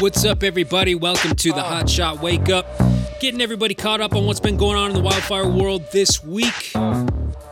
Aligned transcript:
What's 0.00 0.24
up, 0.24 0.44
everybody? 0.44 0.94
Welcome 0.94 1.34
to 1.34 1.52
the 1.52 1.60
Hot 1.60 1.90
Shot 1.90 2.22
Wake 2.22 2.48
Up. 2.50 2.68
Getting 3.18 3.40
everybody 3.40 3.74
caught 3.74 4.00
up 4.00 4.14
on 4.14 4.26
what's 4.26 4.38
been 4.38 4.56
going 4.56 4.76
on 4.76 4.90
in 4.90 4.96
the 4.96 5.02
wildfire 5.02 5.48
world 5.48 5.90
this 5.90 6.22
week. 6.22 6.70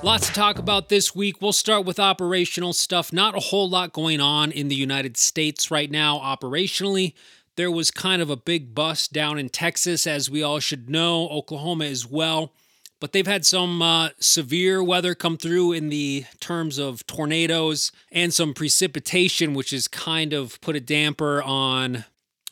Lots 0.05 0.29
to 0.29 0.33
talk 0.33 0.61
about 0.61 0.89
this 0.89 1.13
week. 1.13 1.43
We'll 1.43 1.53
start 1.53 1.85
with 1.85 1.99
operational 1.99 2.73
stuff. 2.73 3.13
Not 3.13 3.35
a 3.35 3.41
whole 3.41 3.69
lot 3.69 3.93
going 3.93 4.21
on 4.21 4.53
in 4.53 4.69
the 4.69 4.77
United 4.77 5.17
States 5.17 5.73
right 5.73 5.91
now 5.91 6.21
operationally. 6.21 7.15
There 7.57 7.69
was 7.71 7.91
kind 7.91 8.23
of 8.23 8.31
a 8.31 8.37
big 8.37 8.77
bust 8.77 9.13
down 9.13 9.41
in 9.41 9.49
Texas, 9.49 10.07
as 10.07 10.31
we 10.31 10.45
all 10.45 10.61
should 10.61 10.89
know, 10.89 11.29
Oklahoma 11.31 11.87
as 11.87 12.07
well. 12.07 12.53
But 13.01 13.11
they've 13.11 13.27
had 13.27 13.45
some 13.45 13.83
uh, 13.83 14.11
severe 14.21 14.85
weather 14.85 15.17
come 15.17 15.37
through 15.37 15.73
in 15.73 15.89
the 15.89 16.27
terms 16.39 16.79
of 16.79 17.05
tornadoes 17.09 17.91
and 18.13 18.33
some 18.33 18.55
precipitation, 18.55 19.53
which 19.53 19.71
has 19.71 19.89
kind 19.89 20.33
of 20.33 20.61
put 20.61 20.77
a 20.77 20.81
damper 20.81 21.43
on 21.43 22.05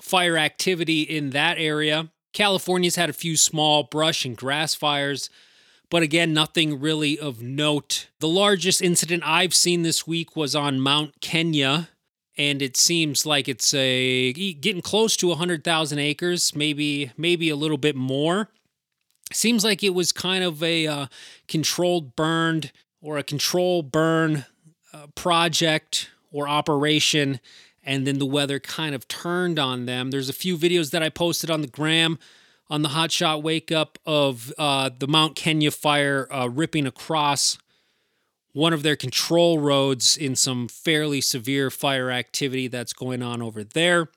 fire 0.05 0.37
activity 0.37 1.01
in 1.01 1.31
that 1.31 1.57
area. 1.57 2.11
California's 2.35 2.97
had 2.97 3.09
a 3.09 3.15
few 3.15 3.39
small 3.39 3.85
brush 3.85 4.27
and 4.27 4.37
grass 4.37 4.75
fires, 4.75 5.31
but 5.89 6.03
again, 6.03 6.35
nothing 6.35 6.79
really 6.79 7.19
of 7.19 7.41
note. 7.41 8.09
The 8.21 8.29
largest 8.29 8.83
incident 8.83 9.23
I've 9.25 9.55
seen 9.55 9.83
this 9.83 10.07
week 10.07 10.37
was 10.37 10.55
on 10.55 10.79
Mount 10.79 11.23
Kenya, 11.23 11.89
and 12.37 12.61
it 12.61 12.77
seems 12.77 13.25
like 13.25 13.49
it's 13.49 13.73
a 13.73 14.35
getting 14.35 14.83
close 14.83 15.17
to 15.17 15.29
100,000 15.29 15.99
acres, 15.99 16.55
maybe 16.55 17.13
maybe 17.17 17.49
a 17.49 17.57
little 17.57 17.79
bit 17.79 17.97
more. 17.97 18.51
Seems 19.33 19.65
like 19.65 19.83
it 19.83 19.95
was 19.95 20.13
kind 20.13 20.45
of 20.45 20.63
a 20.63 20.87
uh, 20.87 21.07
controlled 21.49 22.15
burned 22.15 22.73
or 23.01 23.17
a 23.17 23.23
control 23.23 23.83
burn 23.83 24.45
uh, 24.93 25.07
project 25.15 26.11
or 26.31 26.47
operation 26.47 27.41
and 27.85 28.07
then 28.07 28.19
the 28.19 28.27
weather 28.27 28.59
kind 28.59 28.95
of 28.95 29.07
turned 29.09 29.59
on 29.59 29.87
them. 29.87 30.11
There's 30.11 30.29
a 30.29 30.35
few 30.35 30.57
videos 30.57 30.91
that 30.91 31.03
I 31.03 31.09
posted 31.09 31.51
on 31.51 31.61
the 31.61 31.67
gram 31.67 32.19
on 32.71 32.83
the 32.83 32.91
Hot 32.91 33.13
Shot 33.13 33.43
Wake 33.43 33.71
Up 33.71 33.99
of 34.07 34.53
uh, 34.59 34.91
the 34.99 35.07
Mount 35.07 35.37
Kenya 35.37 35.71
fire 35.71 36.27
uh, 36.33 36.49
ripping 36.49 36.87
across 36.87 37.59
one 38.53 38.73
of 38.73 38.83
their 38.83 38.97
control 38.97 39.59
roads 39.59 40.17
in 40.17 40.37
some 40.37 40.69
fairly 40.69 41.21
severe 41.21 41.71
fire 41.71 42.11
activity 42.11 42.69
that's 42.69 42.93
going 42.93 43.23
on 43.23 43.43
over 43.43 43.65
there. 43.65 44.09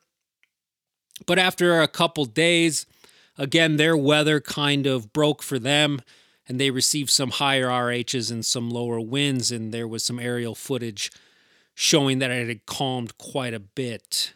But 1.25 1.39
after 1.39 1.81
a 1.81 1.87
couple 1.87 2.25
days, 2.25 2.85
again, 3.37 3.77
their 3.77 3.97
weather 3.97 4.39
kind 4.39 4.85
of 4.85 5.11
broke 5.11 5.41
for 5.41 5.57
them 5.57 6.01
and 6.47 6.59
they 6.59 6.69
received 6.69 7.09
some 7.09 7.31
higher 7.31 7.67
RHs 7.67 8.31
and 8.31 8.45
some 8.45 8.69
lower 8.69 9.01
winds, 9.01 9.51
and 9.51 9.73
there 9.73 9.87
was 9.87 10.03
some 10.03 10.17
aerial 10.17 10.55
footage 10.55 11.11
showing 11.79 12.17
that 12.17 12.31
it 12.31 12.47
had 12.47 12.65
calmed 12.65 13.15
quite 13.19 13.53
a 13.53 13.59
bit. 13.59 14.33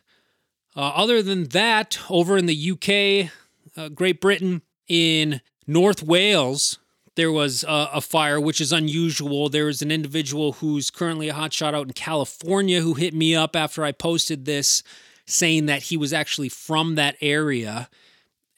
Uh, 0.76 0.92
other 0.94 1.24
than 1.24 1.46
that, 1.46 1.98
over 2.08 2.38
in 2.38 2.46
the 2.46 2.72
UK, 2.72 3.32
uh, 3.76 3.90
Great 3.90 4.22
Britain, 4.22 4.62
in 4.88 5.42
North 5.66 6.04
Wales, 6.04 6.78
there 7.16 7.32
was 7.32 7.64
uh, 7.64 7.90
a 7.92 8.00
fire, 8.00 8.40
which 8.40 8.62
is 8.62 8.72
unusual. 8.72 9.50
There 9.50 9.66
was 9.66 9.82
an 9.82 9.90
individual 9.90 10.54
who's 10.54 10.92
currently 10.92 11.30
a 11.30 11.34
hotshot 11.34 11.74
out 11.74 11.88
in 11.88 11.94
California 11.94 12.82
who 12.82 12.94
hit 12.94 13.16
me 13.16 13.36
up 13.36 13.56
after 13.56 13.84
I 13.84 13.92
posted 13.92 14.46
this, 14.46 14.84
saying 15.26 15.66
that 15.66 15.84
he 15.84 15.98
was 15.98 16.14
actually 16.14 16.50
from 16.50 16.94
that 16.94 17.16
area 17.22 17.90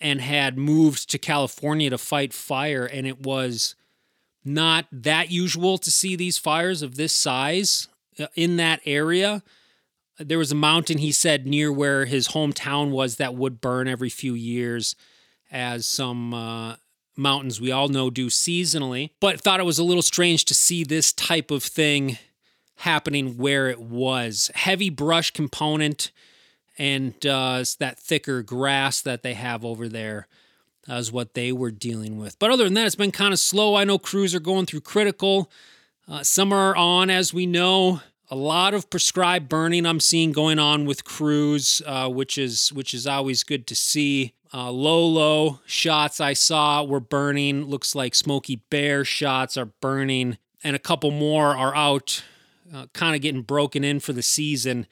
and 0.02 0.20
had 0.20 0.58
moved 0.58 1.10
to 1.12 1.18
California 1.18 1.90
to 1.90 1.98
fight 1.98 2.34
fire. 2.34 2.86
And 2.86 3.08
it 3.08 3.22
was 3.22 3.76
not 4.44 4.88
that 4.92 5.32
usual 5.32 5.78
to 5.78 5.90
see 5.90 6.18
these 6.18 6.38
fires 6.38 6.82
of 6.82 6.98
this 6.98 7.14
size 7.14 7.88
in 8.36 8.58
that 8.58 8.82
area. 8.86 9.44
There 10.20 10.38
was 10.38 10.52
a 10.52 10.56
mountain, 10.56 11.00
he 11.00 11.12
said, 11.12 11.48
near 11.48 11.72
where 11.72 12.06
his 12.06 12.30
hometown 12.30 12.92
was 12.92 13.16
that 13.18 13.36
would 13.36 13.62
burn 13.62 13.88
every 13.88 14.10
few 14.10 14.36
years, 14.36 14.96
as 15.52 15.86
some 15.86 16.34
uh, 16.34 16.76
mountains 17.16 17.60
we 17.60 17.72
all 17.72 17.88
know 17.88 18.10
do 18.10 18.28
seasonally. 18.28 19.10
But 19.20 19.42
thought 19.42 19.60
it 19.60 19.66
was 19.66 19.80
a 19.80 19.84
little 19.84 20.04
strange 20.04 20.46
to 20.46 20.54
see 20.54 20.84
this 20.84 21.14
type 21.14 21.52
of 21.52 21.64
thing 21.64 22.18
happening 22.78 23.38
where 23.38 23.70
it 23.70 23.80
was. 23.80 24.52
Heavy 24.56 24.90
brush 24.90 25.32
component 25.32 26.12
and 26.78 27.14
uh, 27.26 27.64
that 27.80 28.00
thicker 28.00 28.42
grass 28.42 29.02
that 29.02 29.24
they 29.24 29.34
have 29.34 29.64
over 29.64 29.88
there 29.88 30.28
is 30.88 31.12
what 31.12 31.34
they 31.34 31.52
were 31.52 31.72
dealing 31.72 32.18
with. 32.18 32.38
But 32.40 32.52
other 32.52 32.66
than 32.66 32.74
that, 32.74 32.86
it's 32.86 32.96
been 32.96 33.12
kind 33.12 33.34
of 33.34 33.40
slow. 33.40 33.76
I 33.76 33.84
know 33.84 33.98
crews 33.98 34.36
are 34.36 34.40
going 34.40 34.66
through 34.66 34.82
critical. 34.82 35.50
Uh, 36.08 36.22
some 36.22 36.52
are 36.52 36.76
on, 36.76 37.10
as 37.10 37.34
we 37.34 37.46
know. 37.46 38.02
A 38.30 38.36
lot 38.36 38.74
of 38.74 38.90
prescribed 38.90 39.48
burning 39.48 39.86
I'm 39.86 40.00
seeing 40.00 40.32
going 40.32 40.60
on 40.60 40.86
with 40.86 41.06
crews, 41.06 41.82
uh, 41.86 42.10
which 42.10 42.38
is 42.38 42.74
which 42.74 42.94
is 42.94 43.08
always 43.08 43.44
good 43.44 43.68
to 43.68 43.76
see. 43.76 44.34
Uh, 44.54 44.72
Lolo 44.72 45.62
shots 45.66 46.20
I 46.20 46.34
saw 46.34 46.84
were 46.84 47.00
burning. 47.00 47.66
Looks 47.66 47.96
like 47.96 48.16
Smokey 48.16 48.58
Bear 48.70 49.06
shots 49.06 49.56
are 49.56 49.66
burning, 49.66 50.38
and 50.64 50.76
a 50.76 50.80
couple 50.80 51.12
more 51.12 51.56
are 51.56 51.76
out, 51.76 52.24
uh, 52.74 52.88
kind 52.94 53.16
of 53.16 53.22
getting 53.22 53.42
broken 53.42 53.84
in 53.84 54.00
for 54.00 54.14
the 54.14 54.22
season, 54.22 54.88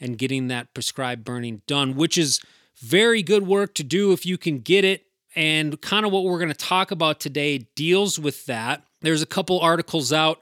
and 0.00 0.16
getting 0.16 0.48
that 0.48 0.72
prescribed 0.72 1.24
burning 1.24 1.62
done, 1.66 1.96
which 1.96 2.16
is 2.16 2.40
very 2.78 3.22
good 3.22 3.46
work 3.46 3.74
to 3.74 3.84
do 3.84 4.12
if 4.12 4.24
you 4.24 4.38
can 4.38 4.58
get 4.58 4.84
it. 4.84 5.02
And 5.34 5.78
kind 5.82 6.06
of 6.06 6.12
what 6.12 6.24
we're 6.24 6.38
going 6.38 6.48
to 6.48 6.54
talk 6.54 6.90
about 6.90 7.20
today 7.20 7.58
deals 7.74 8.18
with 8.18 8.46
that. 8.46 8.84
There's 9.02 9.20
a 9.20 9.26
couple 9.26 9.60
articles 9.60 10.10
out 10.10 10.40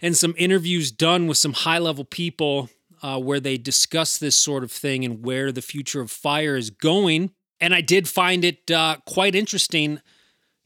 and 0.00 0.16
some 0.16 0.34
interviews 0.36 0.90
done 0.90 1.26
with 1.26 1.38
some 1.38 1.52
high 1.52 1.78
level 1.78 2.04
people 2.04 2.70
uh, 3.02 3.18
where 3.18 3.40
they 3.40 3.56
discuss 3.56 4.18
this 4.18 4.36
sort 4.36 4.64
of 4.64 4.72
thing 4.72 5.04
and 5.04 5.24
where 5.24 5.52
the 5.52 5.62
future 5.62 6.00
of 6.00 6.10
fire 6.10 6.56
is 6.56 6.70
going. 6.70 7.30
And 7.60 7.74
I 7.74 7.80
did 7.80 8.08
find 8.08 8.44
it 8.44 8.70
uh, 8.70 8.96
quite 9.06 9.34
interesting 9.34 10.00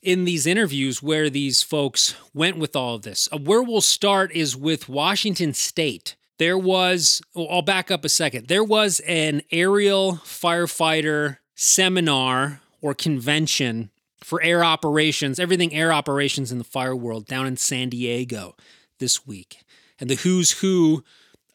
in 0.03 0.25
these 0.25 0.47
interviews 0.47 1.03
where 1.03 1.29
these 1.29 1.63
folks 1.63 2.15
went 2.33 2.57
with 2.57 2.75
all 2.75 2.97
of 2.97 3.03
this. 3.03 3.29
Uh, 3.31 3.39
where 3.39 3.63
we'll 3.63 3.81
start 3.81 4.33
is 4.33 4.57
with 4.57 4.89
Washington 4.89 5.53
State. 5.55 6.17
There 6.39 6.57
was, 6.57 7.21
well, 7.35 7.49
I'll 7.51 7.63
back 7.63 7.91
up 7.91 8.05
a 8.05 8.09
second. 8.09 8.49
There 8.49 8.65
was 8.65 9.01
an 9.01 9.43
aerial 9.53 10.15
firefighter 10.25 11.37
seminar 11.55 12.63
or 12.81 12.95
convention 12.95 13.91
for 14.25 14.43
air 14.43 14.65
operations, 14.65 15.39
everything 15.39 15.75
air 15.75 15.93
operations 15.93 16.51
in 16.51 16.59
the 16.59 16.65
fire 16.65 16.97
world 16.97 17.27
down 17.27 17.47
in 17.47 17.59
San 17.59 17.91
Diego 17.91 18.57
this 19.01 19.27
week. 19.27 19.65
And 19.99 20.09
the 20.09 20.15
who's 20.15 20.61
who 20.61 21.05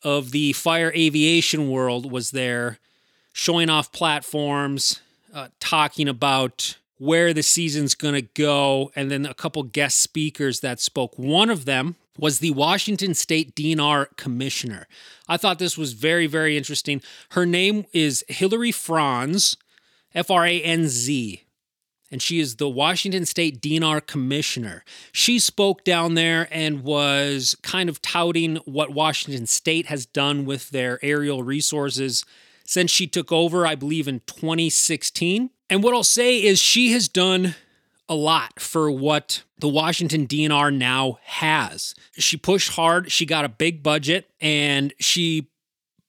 of 0.04 0.32
the 0.32 0.54
fire 0.54 0.92
aviation 0.96 1.70
world 1.70 2.12
was 2.12 2.32
there 2.32 2.80
showing 3.34 3.70
off 3.70 3.92
platforms, 3.92 5.02
uh, 5.34 5.48
talking 5.60 6.08
about 6.08 6.78
where 6.98 7.34
the 7.34 7.44
season's 7.44 7.96
going 7.96 8.14
to 8.14 8.22
go, 8.22 8.92
and 8.96 9.10
then 9.10 9.26
a 9.26 9.34
couple 9.34 9.64
guest 9.64 10.00
speakers 10.00 10.60
that 10.62 10.80
spoke. 10.80 11.18
One 11.18 11.50
of 11.50 11.66
them 11.66 11.96
was 12.18 12.40
the 12.40 12.52
Washington 12.52 13.14
State 13.14 13.56
DNR 13.56 14.16
Commissioner. 14.16 14.88
I 15.28 15.38
thought 15.38 15.60
this 15.60 15.78
was 15.78 15.94
very, 15.94 16.28
very 16.28 16.56
interesting. 16.56 17.02
Her 17.32 17.46
name 17.46 17.86
is 17.92 18.24
Hilary 18.30 18.72
Franz, 18.72 19.58
F 20.14 20.32
R 20.32 20.46
A 20.46 20.62
N 20.62 20.88
Z 20.88 21.45
and 22.16 22.22
she 22.22 22.40
is 22.40 22.56
the 22.56 22.70
Washington 22.70 23.26
State 23.26 23.60
DNR 23.60 24.08
Commissioner. 24.08 24.86
She 25.12 25.38
spoke 25.38 25.84
down 25.84 26.14
there 26.14 26.48
and 26.50 26.82
was 26.82 27.58
kind 27.62 27.90
of 27.90 28.02
touting 28.02 28.56
what 28.64 28.94
Washington 28.94 29.48
State 29.48 29.88
has 29.88 30.06
done 30.06 30.46
with 30.46 30.70
their 30.70 30.98
aerial 31.02 31.44
resources 31.44 32.24
since 32.64 32.90
she 32.90 33.06
took 33.06 33.34
over, 33.34 33.68
I 33.68 33.76
believe, 33.76 34.08
in 34.08 34.22
2016. 34.28 35.50
And 35.70 35.84
what 35.84 35.94
I'll 35.94 36.06
say 36.06 36.42
is 36.42 36.58
she 36.58 36.94
has 36.94 37.10
done 37.10 37.56
a 38.08 38.16
lot 38.16 38.62
for 38.62 38.90
what 38.90 39.44
the 39.60 39.68
Washington 39.68 40.26
DNR 40.26 40.74
now 40.74 41.20
has. 41.22 41.96
She 42.14 42.38
pushed 42.38 42.76
hard, 42.76 43.12
she 43.12 43.26
got 43.26 43.44
a 43.44 43.50
big 43.50 43.84
budget, 43.84 44.30
and 44.40 44.94
she 45.02 45.50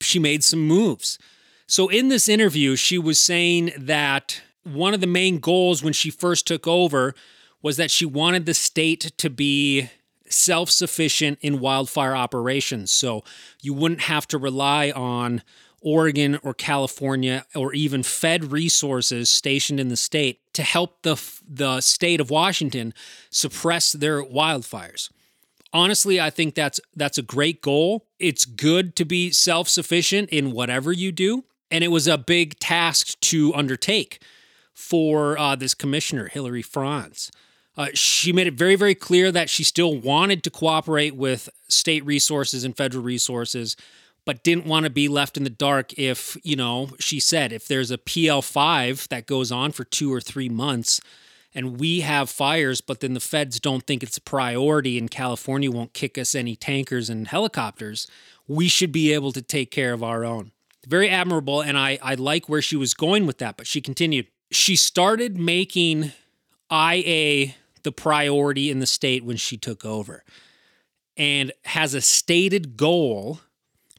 she 0.00 0.20
made 0.20 0.44
some 0.44 0.60
moves. 0.60 1.18
So 1.66 1.88
in 1.88 2.10
this 2.10 2.28
interview, 2.28 2.76
she 2.76 2.96
was 2.96 3.18
saying 3.18 3.72
that 3.76 4.40
one 4.66 4.94
of 4.94 5.00
the 5.00 5.06
main 5.06 5.38
goals 5.38 5.82
when 5.82 5.92
she 5.92 6.10
first 6.10 6.46
took 6.46 6.66
over 6.66 7.14
was 7.62 7.76
that 7.76 7.90
she 7.90 8.04
wanted 8.04 8.46
the 8.46 8.54
state 8.54 9.12
to 9.18 9.30
be 9.30 9.90
self 10.28 10.70
sufficient 10.70 11.38
in 11.40 11.60
wildfire 11.60 12.16
operations. 12.16 12.90
So 12.90 13.22
you 13.62 13.72
wouldn't 13.72 14.02
have 14.02 14.26
to 14.28 14.38
rely 14.38 14.90
on 14.90 15.42
Oregon 15.80 16.38
or 16.42 16.52
California 16.52 17.44
or 17.54 17.72
even 17.72 18.02
Fed 18.02 18.50
resources 18.50 19.30
stationed 19.30 19.78
in 19.78 19.88
the 19.88 19.96
state 19.96 20.40
to 20.54 20.62
help 20.62 21.02
the, 21.02 21.16
the 21.48 21.80
state 21.80 22.20
of 22.20 22.30
Washington 22.30 22.92
suppress 23.30 23.92
their 23.92 24.22
wildfires. 24.22 25.10
Honestly, 25.72 26.20
I 26.20 26.30
think 26.30 26.54
that's 26.54 26.80
that's 26.94 27.18
a 27.18 27.22
great 27.22 27.60
goal. 27.60 28.06
It's 28.18 28.44
good 28.44 28.96
to 28.96 29.04
be 29.04 29.30
self-sufficient 29.30 30.30
in 30.30 30.52
whatever 30.52 30.90
you 30.90 31.12
do, 31.12 31.44
and 31.70 31.84
it 31.84 31.88
was 31.88 32.08
a 32.08 32.16
big 32.16 32.58
task 32.58 33.20
to 33.20 33.54
undertake 33.54 34.20
for 34.76 35.38
uh, 35.38 35.56
this 35.56 35.72
commissioner, 35.72 36.28
Hilary 36.28 36.60
Franz. 36.60 37.32
Uh, 37.78 37.88
she 37.94 38.30
made 38.30 38.46
it 38.46 38.54
very, 38.54 38.76
very 38.76 38.94
clear 38.94 39.32
that 39.32 39.48
she 39.48 39.64
still 39.64 39.96
wanted 39.96 40.42
to 40.44 40.50
cooperate 40.50 41.16
with 41.16 41.48
state 41.66 42.04
resources 42.04 42.62
and 42.62 42.76
federal 42.76 43.02
resources, 43.02 43.74
but 44.26 44.44
didn't 44.44 44.66
want 44.66 44.84
to 44.84 44.90
be 44.90 45.08
left 45.08 45.38
in 45.38 45.44
the 45.44 45.50
dark 45.50 45.98
if, 45.98 46.36
you 46.42 46.56
know, 46.56 46.90
she 47.00 47.18
said 47.18 47.52
if 47.52 47.66
there's 47.66 47.90
a 47.90 47.96
PL5 47.96 49.08
that 49.08 49.26
goes 49.26 49.50
on 49.50 49.72
for 49.72 49.84
2 49.84 50.12
or 50.12 50.20
3 50.20 50.50
months 50.50 51.00
and 51.54 51.80
we 51.80 52.00
have 52.00 52.28
fires 52.28 52.82
but 52.82 53.00
then 53.00 53.14
the 53.14 53.20
feds 53.20 53.58
don't 53.58 53.86
think 53.86 54.02
it's 54.02 54.18
a 54.18 54.22
priority 54.22 54.98
and 54.98 55.10
California 55.10 55.70
won't 55.70 55.94
kick 55.94 56.18
us 56.18 56.34
any 56.34 56.54
tankers 56.54 57.08
and 57.08 57.28
helicopters, 57.28 58.06
we 58.46 58.68
should 58.68 58.92
be 58.92 59.10
able 59.10 59.32
to 59.32 59.40
take 59.40 59.70
care 59.70 59.94
of 59.94 60.02
our 60.02 60.22
own. 60.22 60.52
Very 60.86 61.08
admirable 61.08 61.62
and 61.62 61.78
I 61.78 61.98
I 62.02 62.14
like 62.14 62.46
where 62.46 62.62
she 62.62 62.76
was 62.76 62.92
going 62.92 63.26
with 63.26 63.38
that, 63.38 63.56
but 63.56 63.66
she 63.66 63.80
continued. 63.80 64.26
She 64.50 64.76
started 64.76 65.38
making 65.38 66.12
IA 66.70 67.54
the 67.82 67.92
priority 67.92 68.70
in 68.70 68.80
the 68.80 68.86
state 68.86 69.24
when 69.24 69.36
she 69.36 69.56
took 69.56 69.84
over 69.84 70.24
and 71.16 71.52
has 71.64 71.94
a 71.94 72.00
stated 72.00 72.76
goal 72.76 73.40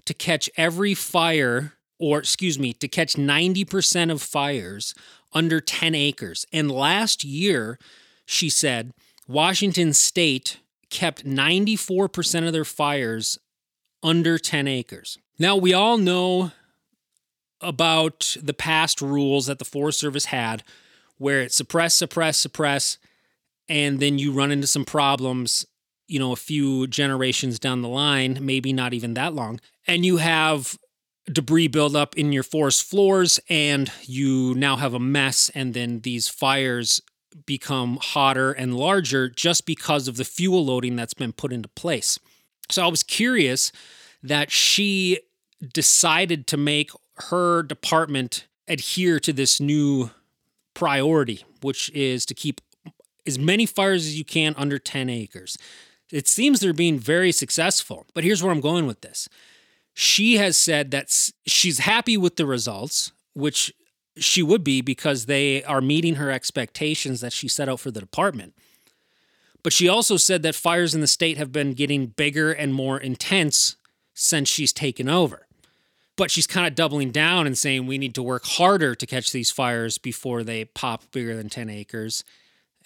to 0.05 0.13
catch 0.13 0.49
every 0.57 0.93
fire, 0.93 1.73
or 1.99 2.19
excuse 2.19 2.57
me, 2.59 2.73
to 2.73 2.87
catch 2.87 3.15
90% 3.15 4.11
of 4.11 4.21
fires 4.21 4.93
under 5.33 5.59
10 5.59 5.95
acres. 5.95 6.45
And 6.53 6.71
last 6.71 7.23
year, 7.23 7.77
she 8.25 8.49
said, 8.49 8.93
Washington 9.27 9.93
state 9.93 10.59
kept 10.89 11.25
94% 11.25 12.47
of 12.47 12.53
their 12.53 12.65
fires 12.65 13.37
under 14.03 14.37
10 14.37 14.67
acres. 14.67 15.17
Now, 15.39 15.55
we 15.55 15.73
all 15.73 15.97
know 15.97 16.51
about 17.61 18.37
the 18.41 18.53
past 18.53 19.01
rules 19.01 19.47
that 19.47 19.59
the 19.59 19.65
Forest 19.65 19.99
Service 19.99 20.25
had 20.25 20.63
where 21.17 21.41
it 21.41 21.51
suppress, 21.51 21.95
suppress, 21.95 22.37
suppress, 22.37 22.99
and 23.67 23.99
then 23.99 24.19
you 24.19 24.31
run 24.31 24.51
into 24.51 24.67
some 24.67 24.85
problems 24.85 25.65
you 26.07 26.19
know, 26.19 26.31
a 26.31 26.37
few 26.37 26.87
generations 26.87 27.59
down 27.59 27.81
the 27.81 27.89
line, 27.89 28.39
maybe 28.41 28.73
not 28.73 28.93
even 28.93 29.13
that 29.13 29.33
long, 29.33 29.59
and 29.85 30.05
you 30.05 30.17
have 30.17 30.77
debris 31.31 31.67
buildup 31.67 32.15
in 32.15 32.31
your 32.31 32.43
forest 32.43 32.89
floors 32.89 33.37
and 33.49 33.91
you 34.03 34.55
now 34.55 34.77
have 34.77 34.93
a 34.93 34.99
mess 34.99 35.51
and 35.53 35.73
then 35.73 35.99
these 36.01 36.29
fires 36.29 37.01
become 37.45 37.99
hotter 38.01 38.53
and 38.53 38.77
larger 38.77 39.27
just 39.27 39.65
because 39.65 40.07
of 40.07 40.15
the 40.15 40.23
fuel 40.23 40.65
loading 40.65 40.95
that's 40.95 41.13
been 41.13 41.33
put 41.33 41.51
into 41.51 41.67
place. 41.67 42.17
So 42.69 42.81
I 42.81 42.87
was 42.87 43.03
curious 43.03 43.73
that 44.23 44.51
she 44.51 45.19
decided 45.73 46.47
to 46.47 46.57
make 46.57 46.91
her 47.29 47.63
department 47.63 48.47
adhere 48.67 49.19
to 49.19 49.33
this 49.33 49.59
new 49.59 50.11
priority, 50.73 51.43
which 51.61 51.89
is 51.91 52.25
to 52.25 52.33
keep 52.33 52.61
as 53.25 53.39
many 53.39 53.65
fires 53.65 54.05
as 54.05 54.17
you 54.17 54.25
can 54.25 54.53
under 54.57 54.77
10 54.77 55.09
acres. 55.09 55.57
It 56.11 56.27
seems 56.27 56.59
they're 56.59 56.73
being 56.73 56.99
very 56.99 57.31
successful. 57.31 58.05
But 58.13 58.23
here's 58.23 58.41
where 58.41 58.51
I'm 58.51 58.61
going 58.61 58.87
with 58.87 59.01
this. 59.01 59.27
She 59.93 60.37
has 60.37 60.57
said 60.57 60.91
that 60.91 61.31
she's 61.45 61.79
happy 61.79 62.17
with 62.17 62.35
the 62.35 62.45
results, 62.45 63.11
which 63.33 63.73
she 64.15 64.43
would 64.43 64.63
be 64.63 64.81
because 64.81 65.25
they 65.25 65.63
are 65.63 65.81
meeting 65.81 66.15
her 66.15 66.31
expectations 66.31 67.21
that 67.21 67.33
she 67.33 67.47
set 67.47 67.67
out 67.67 67.79
for 67.79 67.91
the 67.91 67.99
department. 67.99 68.53
But 69.63 69.73
she 69.73 69.89
also 69.89 70.17
said 70.17 70.43
that 70.43 70.55
fires 70.55 70.95
in 70.95 71.01
the 71.01 71.07
state 71.07 71.37
have 71.37 71.51
been 71.51 71.73
getting 71.73 72.07
bigger 72.07 72.51
and 72.51 72.73
more 72.73 72.99
intense 72.99 73.75
since 74.13 74.47
she's 74.47 74.71
taken 74.71 75.09
over. 75.09 75.46
But 76.17 76.31
she's 76.31 76.47
kind 76.47 76.67
of 76.67 76.75
doubling 76.75 77.11
down 77.11 77.47
and 77.47 77.57
saying 77.57 77.87
we 77.87 77.97
need 77.97 78.15
to 78.15 78.23
work 78.23 78.43
harder 78.45 78.95
to 78.95 79.05
catch 79.05 79.31
these 79.31 79.51
fires 79.51 79.97
before 79.97 80.43
they 80.43 80.65
pop 80.65 81.03
bigger 81.11 81.35
than 81.35 81.47
10 81.47 81.69
acres 81.69 82.23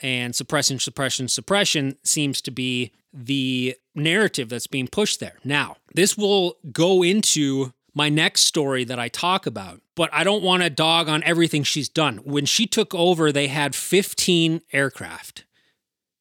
and 0.01 0.36
suppression, 0.36 0.80
suppression, 0.80 1.28
suppression 1.28 1.98
seems 2.04 2.42
to 2.42 2.51
be 2.51 2.92
the 3.13 3.75
narrative 3.94 4.50
that's 4.50 4.68
being 4.68 4.88
pushed 4.88 5.19
there. 5.19 5.36
Now, 5.44 5.78
this 5.94 6.18
will 6.18 6.57
go 6.72 7.04
into 7.04 7.74
my 7.94 8.10
next 8.10 8.42
story 8.42 8.83
that 8.86 9.00
I 9.00 9.10
talk 9.10 9.45
about, 9.45 9.81
but 9.95 10.10
I 10.13 10.24
don't 10.24 10.44
want 10.44 10.63
to 10.63 10.69
dog 10.69 11.10
on 11.10 11.24
everything 11.24 11.63
she's 11.63 11.89
done. 11.89 12.18
When 12.18 12.45
she 12.45 12.66
took 12.66 12.95
over, 12.95 13.31
they 13.31 13.48
had 13.48 13.75
15 13.75 14.62
aircraft. 14.72 15.44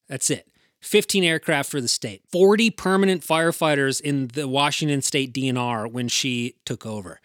That's 0.09 0.31
it. 0.31 0.49
15 0.81 1.25
aircraft 1.25 1.71
for 1.71 1.81
the 1.81 1.89
state, 1.89 2.23
40 2.33 2.71
permanent 2.71 3.23
firefighters 3.23 4.01
in 4.01 4.29
the 4.29 4.49
Washington 4.49 5.03
State 5.03 5.33
DNR 5.33 5.91
when 5.91 6.09
she 6.09 6.55
took 6.65 6.87
over. 6.87 7.21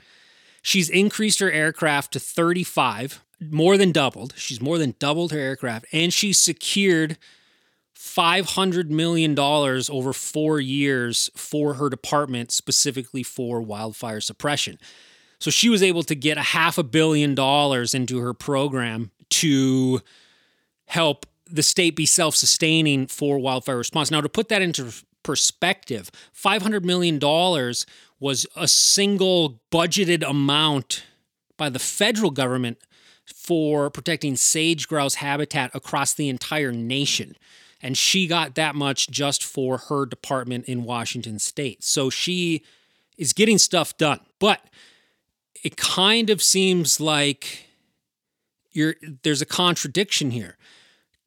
She's 0.61 0.89
increased 0.89 1.39
her 1.39 1.51
aircraft 1.51 2.13
to 2.13 2.19
35 2.19 3.23
more 3.39 3.77
than 3.77 3.91
doubled. 3.91 4.33
She's 4.35 4.61
more 4.61 4.77
than 4.77 4.95
doubled 4.99 5.31
her 5.31 5.39
aircraft, 5.39 5.85
and 5.91 6.13
she 6.13 6.33
secured 6.33 7.17
$500 7.95 8.89
million 8.89 9.37
over 9.37 10.13
four 10.13 10.59
years 10.59 11.29
for 11.35 11.75
her 11.75 11.89
department, 11.89 12.51
specifically 12.51 13.23
for 13.23 13.61
wildfire 13.61 14.21
suppression. 14.21 14.77
So 15.39 15.51
she 15.51 15.69
was 15.69 15.83
able 15.83 16.03
to 16.03 16.15
get 16.15 16.37
a 16.37 16.41
half 16.41 16.77
a 16.77 16.83
billion 16.83 17.35
dollars 17.35 17.93
into 17.93 18.19
her 18.19 18.33
program 18.33 19.11
to 19.31 20.01
help 20.85 21.25
the 21.50 21.63
state 21.63 21.95
be 21.95 22.06
self 22.06 22.36
sustaining 22.36 23.07
for 23.07 23.39
wildfire 23.39 23.77
response. 23.77 24.12
Now, 24.12 24.21
to 24.21 24.30
put 24.30 24.50
that 24.50 24.62
into 24.62 24.92
perspective, 25.24 26.12
$500 26.36 26.83
million 26.83 27.19
was 28.19 28.45
a 28.56 28.68
single 28.68 29.62
budgeted 29.71 30.27
amount 30.27 31.03
by 31.57 31.69
the 31.69 31.80
federal 31.80 32.31
government 32.31 32.77
for 33.25 33.89
protecting 33.89 34.36
sage 34.36 34.88
grouse 34.88 35.15
habitat 35.15 35.71
across 35.74 36.13
the 36.13 36.30
entire 36.30 36.71
nation. 36.71 37.36
And 37.81 37.98
she 37.98 38.27
got 38.27 38.56
that 38.56 38.75
much 38.75 39.09
just 39.09 39.44
for 39.44 39.77
her 39.77 40.06
department 40.06 40.65
in 40.65 40.83
Washington 40.83 41.39
state. 41.39 41.83
So 41.83 42.09
she 42.09 42.63
is 43.18 43.33
getting 43.33 43.57
stuff 43.57 43.98
done. 43.98 44.19
But 44.39 44.62
it 45.63 45.77
kind 45.77 46.30
of 46.30 46.41
seems 46.41 47.00
like 47.00 47.68
there's 49.24 49.41
a 49.41 49.45
contradiction 49.45 50.31
here. 50.31 50.57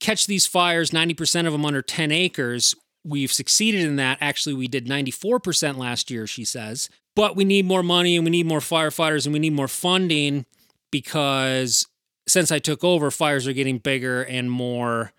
Catch 0.01 0.27
these 0.27 0.47
fires, 0.47 0.91
90% 0.91 1.47
of 1.47 1.53
them 1.53 1.65
under 1.65 1.83
10 1.83 2.13
acres. 2.13 2.75
We've 3.05 3.33
succeeded 3.33 3.85
in 3.85 3.97
that. 3.97 4.19
Actually, 4.21 4.55
we 4.55 4.69
did 4.69 4.87
94% 4.87 5.77
last 5.77 6.11
year, 6.11 6.27
she 6.27 6.45
says. 6.45 6.89
But 7.17 7.35
we 7.35 7.45
need 7.45 7.65
more 7.65 7.83
money 7.83 8.17
and 8.17 8.25
we 8.25 8.31
need 8.31 8.47
more 8.47 8.61
firefighters 8.61 9.27
and 9.27 9.33
we 9.33 9.41
need 9.41 9.53
more 9.53 9.69
funding 9.69 10.47
because 10.91 11.87
since 12.29 12.53
I 12.53 12.59
took 12.59 12.85
over, 12.85 13.11
fires 13.11 13.47
are 13.47 13.53
getting 13.53 13.79
bigger 13.79 14.23
and 14.23 14.51
more 14.51 15.13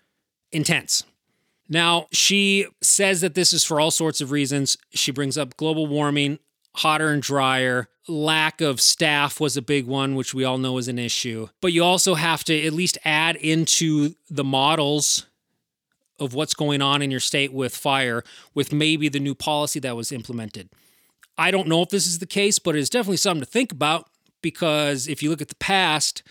intense. 0.52 1.04
Now, 1.68 2.06
she 2.10 2.66
says 2.82 3.20
that 3.20 3.34
this 3.34 3.52
is 3.52 3.64
for 3.64 3.80
all 3.80 3.90
sorts 3.90 4.20
of 4.20 4.30
reasons. 4.30 4.76
She 4.92 5.12
brings 5.12 5.38
up 5.38 5.56
global 5.56 5.86
warming, 5.86 6.38
hotter 6.76 7.08
and 7.10 7.22
drier. 7.22 7.88
Lack 8.08 8.60
of 8.60 8.80
staff 8.80 9.40
was 9.40 9.56
a 9.56 9.62
big 9.62 9.86
one, 9.86 10.14
which 10.14 10.34
we 10.34 10.44
all 10.44 10.58
know 10.58 10.78
is 10.78 10.88
an 10.88 10.98
issue. 10.98 11.48
But 11.60 11.72
you 11.72 11.84
also 11.84 12.14
have 12.14 12.44
to 12.44 12.66
at 12.66 12.72
least 12.72 12.98
add 13.04 13.36
into 13.36 14.14
the 14.28 14.44
models 14.44 15.26
of 16.18 16.34
what's 16.34 16.54
going 16.54 16.82
on 16.82 17.02
in 17.02 17.10
your 17.10 17.20
state 17.20 17.52
with 17.52 17.74
fire, 17.74 18.22
with 18.54 18.72
maybe 18.72 19.08
the 19.08 19.20
new 19.20 19.34
policy 19.34 19.80
that 19.80 19.96
was 19.96 20.12
implemented. 20.12 20.68
I 21.38 21.50
don't 21.50 21.68
know 21.68 21.82
if 21.82 21.88
this 21.88 22.06
is 22.06 22.18
the 22.18 22.26
case, 22.26 22.58
but 22.58 22.76
it's 22.76 22.90
definitely 22.90 23.16
something 23.16 23.44
to 23.44 23.50
think 23.50 23.72
about 23.72 24.10
because 24.42 25.08
if 25.08 25.22
you 25.22 25.30
look 25.30 25.40
at 25.40 25.48
the 25.48 25.54
past, 25.54 26.22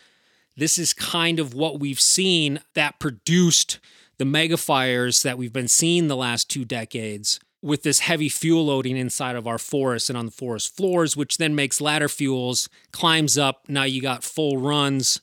this 0.55 0.77
is 0.77 0.93
kind 0.93 1.39
of 1.39 1.53
what 1.53 1.79
we've 1.79 1.99
seen 1.99 2.59
that 2.75 2.99
produced 2.99 3.79
the 4.17 4.25
mega 4.25 4.57
fires 4.57 5.23
that 5.23 5.37
we've 5.37 5.53
been 5.53 5.67
seeing 5.67 6.07
the 6.07 6.15
last 6.15 6.49
two 6.49 6.65
decades 6.65 7.39
with 7.61 7.83
this 7.83 7.99
heavy 7.99 8.29
fuel 8.29 8.65
loading 8.65 8.97
inside 8.97 9.35
of 9.35 9.47
our 9.47 9.57
forests 9.57 10.09
and 10.09 10.17
on 10.17 10.25
the 10.25 10.31
forest 10.31 10.75
floors, 10.75 11.17
which 11.17 11.37
then 11.37 11.55
makes 11.55 11.81
ladder 11.81 12.07
fuels, 12.07 12.69
climbs 12.91 13.37
up. 13.37 13.63
Now 13.67 13.83
you 13.83 14.01
got 14.01 14.23
full 14.23 14.57
runs, 14.57 15.21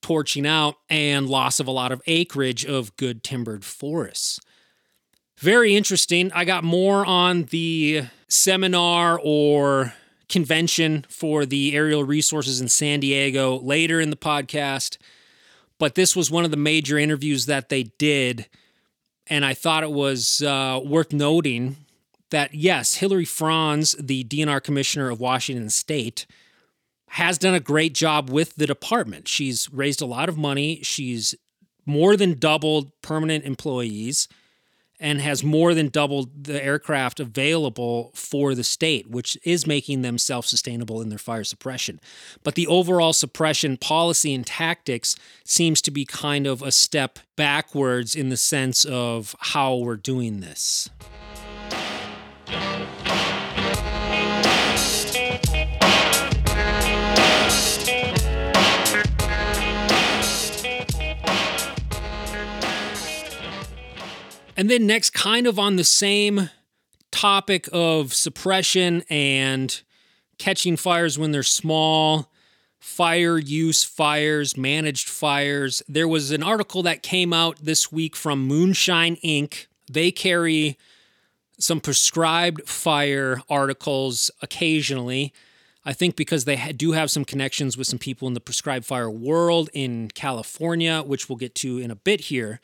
torching 0.00 0.46
out, 0.46 0.76
and 0.88 1.28
loss 1.28 1.58
of 1.58 1.66
a 1.66 1.72
lot 1.72 1.92
of 1.92 2.02
acreage 2.06 2.64
of 2.64 2.96
good 2.96 3.24
timbered 3.24 3.64
forests. 3.64 4.40
Very 5.38 5.74
interesting. 5.74 6.30
I 6.32 6.44
got 6.44 6.62
more 6.62 7.04
on 7.04 7.44
the 7.44 8.04
seminar 8.28 9.18
or 9.22 9.92
convention 10.28 11.04
for 11.08 11.44
the 11.44 11.74
aerial 11.74 12.04
resources 12.04 12.60
in 12.60 12.68
San 12.68 13.00
Diego 13.00 13.58
later 13.58 14.00
in 14.00 14.10
the 14.10 14.16
podcast. 14.16 14.98
But 15.78 15.96
this 15.96 16.14
was 16.14 16.30
one 16.30 16.44
of 16.44 16.52
the 16.52 16.56
major 16.56 16.96
interviews 16.96 17.46
that 17.46 17.70
they 17.70 17.82
did. 17.82 18.48
And 19.26 19.44
I 19.44 19.54
thought 19.54 19.82
it 19.82 19.92
was 19.92 20.42
uh, 20.42 20.80
worth 20.84 21.12
noting 21.12 21.76
that, 22.30 22.54
yes, 22.54 22.96
Hilary 22.96 23.24
Franz, 23.24 23.94
the 23.98 24.24
DNR 24.24 24.62
commissioner 24.62 25.10
of 25.10 25.20
Washington 25.20 25.70
State, 25.70 26.26
has 27.10 27.38
done 27.38 27.54
a 27.54 27.60
great 27.60 27.94
job 27.94 28.30
with 28.30 28.56
the 28.56 28.66
department. 28.66 29.28
She's 29.28 29.72
raised 29.72 30.00
a 30.00 30.06
lot 30.06 30.28
of 30.28 30.38
money. 30.38 30.80
She's 30.82 31.34
more 31.84 32.16
than 32.16 32.38
doubled 32.38 32.90
permanent 33.02 33.44
employees 33.44 34.28
and 35.02 35.20
has 35.20 35.42
more 35.42 35.74
than 35.74 35.88
doubled 35.88 36.44
the 36.44 36.64
aircraft 36.64 37.18
available 37.18 38.12
for 38.14 38.54
the 38.54 38.62
state, 38.62 39.10
which 39.10 39.36
is 39.42 39.66
making 39.66 40.02
them 40.02 40.16
self 40.16 40.46
sustainable 40.46 41.02
in 41.02 41.08
their 41.08 41.18
fire 41.18 41.44
suppression. 41.44 42.00
But 42.44 42.54
the 42.54 42.68
overall 42.68 43.12
suppression 43.12 43.76
policy 43.76 44.32
and 44.32 44.46
tactics 44.46 45.16
seems 45.44 45.82
to 45.82 45.90
be 45.90 46.04
kind 46.04 46.46
of 46.46 46.62
a 46.62 46.70
step 46.70 47.18
backwards 47.36 48.14
in 48.14 48.28
the 48.28 48.36
sense 48.36 48.84
of 48.84 49.34
how 49.40 49.76
we're 49.76 49.96
doing 49.96 50.40
this. 50.40 50.88
Then, 64.68 64.86
next, 64.86 65.10
kind 65.10 65.46
of 65.46 65.58
on 65.58 65.76
the 65.76 65.84
same 65.84 66.50
topic 67.10 67.68
of 67.72 68.14
suppression 68.14 69.02
and 69.10 69.82
catching 70.38 70.76
fires 70.76 71.18
when 71.18 71.30
they're 71.30 71.42
small, 71.42 72.30
fire 72.80 73.38
use 73.38 73.84
fires, 73.84 74.56
managed 74.56 75.08
fires. 75.08 75.82
There 75.88 76.08
was 76.08 76.30
an 76.30 76.42
article 76.42 76.82
that 76.82 77.02
came 77.02 77.32
out 77.32 77.58
this 77.62 77.92
week 77.92 78.16
from 78.16 78.46
Moonshine 78.46 79.16
Ink. 79.16 79.68
They 79.90 80.10
carry 80.10 80.78
some 81.58 81.80
prescribed 81.80 82.68
fire 82.68 83.42
articles 83.48 84.30
occasionally. 84.42 85.32
I 85.84 85.92
think 85.92 86.16
because 86.16 86.44
they 86.44 86.56
do 86.72 86.92
have 86.92 87.10
some 87.10 87.24
connections 87.24 87.76
with 87.76 87.86
some 87.86 87.98
people 87.98 88.26
in 88.26 88.34
the 88.34 88.40
prescribed 88.40 88.86
fire 88.86 89.10
world 89.10 89.70
in 89.72 90.08
California, 90.08 91.02
which 91.02 91.28
we'll 91.28 91.36
get 91.36 91.54
to 91.56 91.78
in 91.78 91.90
a 91.90 91.96
bit 91.96 92.22
here. 92.22 92.60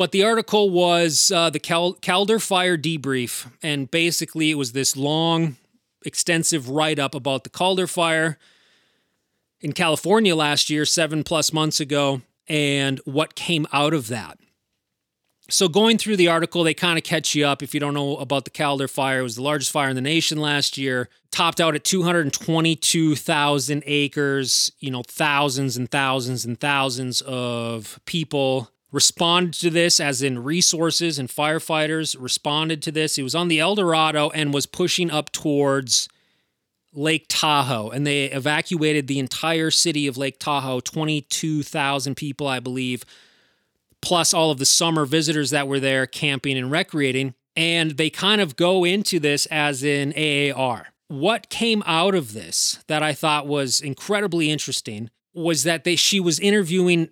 But 0.00 0.12
the 0.12 0.24
article 0.24 0.70
was 0.70 1.30
uh, 1.30 1.50
the 1.50 1.58
Cal- 1.58 1.92
Caldor 1.92 2.40
Fire 2.40 2.78
Debrief. 2.78 3.46
And 3.62 3.90
basically, 3.90 4.50
it 4.50 4.54
was 4.54 4.72
this 4.72 4.96
long, 4.96 5.56
extensive 6.06 6.70
write 6.70 6.98
up 6.98 7.14
about 7.14 7.44
the 7.44 7.50
Caldor 7.50 7.86
Fire 7.86 8.38
in 9.60 9.72
California 9.72 10.34
last 10.34 10.70
year, 10.70 10.86
seven 10.86 11.22
plus 11.22 11.52
months 11.52 11.80
ago, 11.80 12.22
and 12.48 12.98
what 13.04 13.34
came 13.34 13.66
out 13.74 13.92
of 13.92 14.08
that. 14.08 14.38
So, 15.50 15.68
going 15.68 15.98
through 15.98 16.16
the 16.16 16.28
article, 16.28 16.64
they 16.64 16.72
kind 16.72 16.96
of 16.96 17.04
catch 17.04 17.34
you 17.34 17.44
up 17.44 17.62
if 17.62 17.74
you 17.74 17.80
don't 17.80 17.92
know 17.92 18.16
about 18.16 18.46
the 18.46 18.50
Caldor 18.50 18.88
fire. 18.88 19.20
It 19.20 19.24
was 19.24 19.36
the 19.36 19.42
largest 19.42 19.70
fire 19.70 19.90
in 19.90 19.96
the 19.96 20.00
nation 20.00 20.38
last 20.38 20.78
year, 20.78 21.10
topped 21.30 21.60
out 21.60 21.74
at 21.74 21.84
222,000 21.84 23.82
acres. 23.84 24.72
You 24.80 24.92
know, 24.92 25.02
thousands 25.06 25.76
and 25.76 25.90
thousands 25.90 26.46
and 26.46 26.58
thousands 26.58 27.20
of 27.20 28.00
people 28.06 28.70
responded 28.92 29.54
to 29.54 29.70
this, 29.70 30.00
as 30.00 30.22
in 30.22 30.42
resources 30.42 31.18
and 31.18 31.28
firefighters 31.28 32.16
responded 32.18 32.82
to 32.82 32.92
this. 32.92 33.18
It 33.18 33.22
was 33.22 33.34
on 33.34 33.48
the 33.48 33.60
Eldorado 33.60 34.30
and 34.30 34.52
was 34.52 34.66
pushing 34.66 35.10
up 35.10 35.30
towards 35.32 36.08
Lake 36.92 37.26
Tahoe, 37.28 37.90
and 37.90 38.06
they 38.06 38.24
evacuated 38.24 39.06
the 39.06 39.20
entire 39.20 39.70
city 39.70 40.06
of 40.06 40.16
Lake 40.16 40.40
Tahoe, 40.40 40.80
22,000 40.80 42.16
people, 42.16 42.48
I 42.48 42.58
believe 42.58 43.04
plus 44.00 44.32
all 44.32 44.50
of 44.50 44.58
the 44.58 44.66
summer 44.66 45.04
visitors 45.04 45.50
that 45.50 45.68
were 45.68 45.80
there 45.80 46.06
camping 46.06 46.56
and 46.56 46.70
recreating. 46.70 47.34
And 47.56 47.92
they 47.92 48.10
kind 48.10 48.40
of 48.40 48.56
go 48.56 48.84
into 48.84 49.18
this 49.18 49.46
as 49.46 49.82
in 49.82 50.12
AAR. 50.12 50.88
What 51.08 51.50
came 51.50 51.82
out 51.86 52.14
of 52.14 52.32
this 52.32 52.82
that 52.86 53.02
I 53.02 53.12
thought 53.12 53.46
was 53.46 53.80
incredibly 53.80 54.50
interesting 54.50 55.10
was 55.34 55.64
that 55.64 55.84
they 55.84 55.96
she 55.96 56.20
was 56.20 56.38
interviewing 56.38 57.10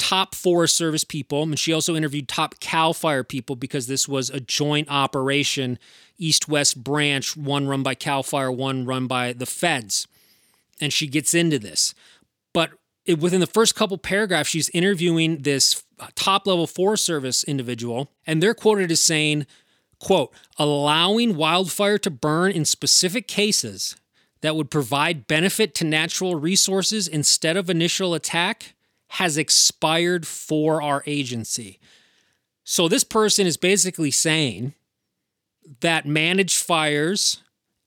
top 0.00 0.34
Forest 0.34 0.76
Service 0.76 1.04
people, 1.04 1.42
and 1.42 1.58
she 1.58 1.72
also 1.72 1.94
interviewed 1.94 2.26
top 2.26 2.58
Cal 2.58 2.92
Fire 2.92 3.22
people 3.22 3.54
because 3.54 3.86
this 3.86 4.08
was 4.08 4.30
a 4.30 4.40
joint 4.40 4.90
operation, 4.90 5.78
East 6.18 6.48
West 6.48 6.82
branch, 6.82 7.36
one 7.36 7.68
run 7.68 7.84
by 7.84 7.94
Cal 7.94 8.22
Fire, 8.22 8.50
one 8.50 8.86
run 8.86 9.06
by 9.06 9.32
the 9.32 9.46
feds. 9.46 10.08
And 10.80 10.92
she 10.92 11.06
gets 11.06 11.34
into 11.34 11.58
this. 11.58 11.94
But 12.54 12.70
within 13.18 13.40
the 13.40 13.46
first 13.46 13.74
couple 13.74 13.98
paragraphs, 13.98 14.48
she's 14.48 14.70
interviewing 14.70 15.42
this 15.42 15.84
top 16.14 16.46
level 16.46 16.66
Forest 16.66 17.04
Service 17.04 17.44
individual, 17.44 18.10
and 18.26 18.42
they're 18.42 18.54
quoted 18.54 18.90
as 18.90 19.00
saying, 19.00 19.46
quote, 19.98 20.32
allowing 20.58 21.36
wildfire 21.36 21.98
to 21.98 22.10
burn 22.10 22.52
in 22.52 22.64
specific 22.64 23.28
cases 23.28 23.96
that 24.40 24.56
would 24.56 24.70
provide 24.70 25.26
benefit 25.26 25.74
to 25.74 25.84
natural 25.84 26.34
resources 26.34 27.06
instead 27.06 27.58
of 27.58 27.68
initial 27.68 28.14
attack 28.14 28.74
has 29.10 29.36
expired 29.36 30.24
for 30.24 30.80
our 30.80 31.02
agency. 31.04 31.80
So 32.62 32.86
this 32.86 33.02
person 33.02 33.44
is 33.44 33.56
basically 33.56 34.12
saying 34.12 34.74
that 35.80 36.06
managed 36.06 36.62
fires 36.62 37.42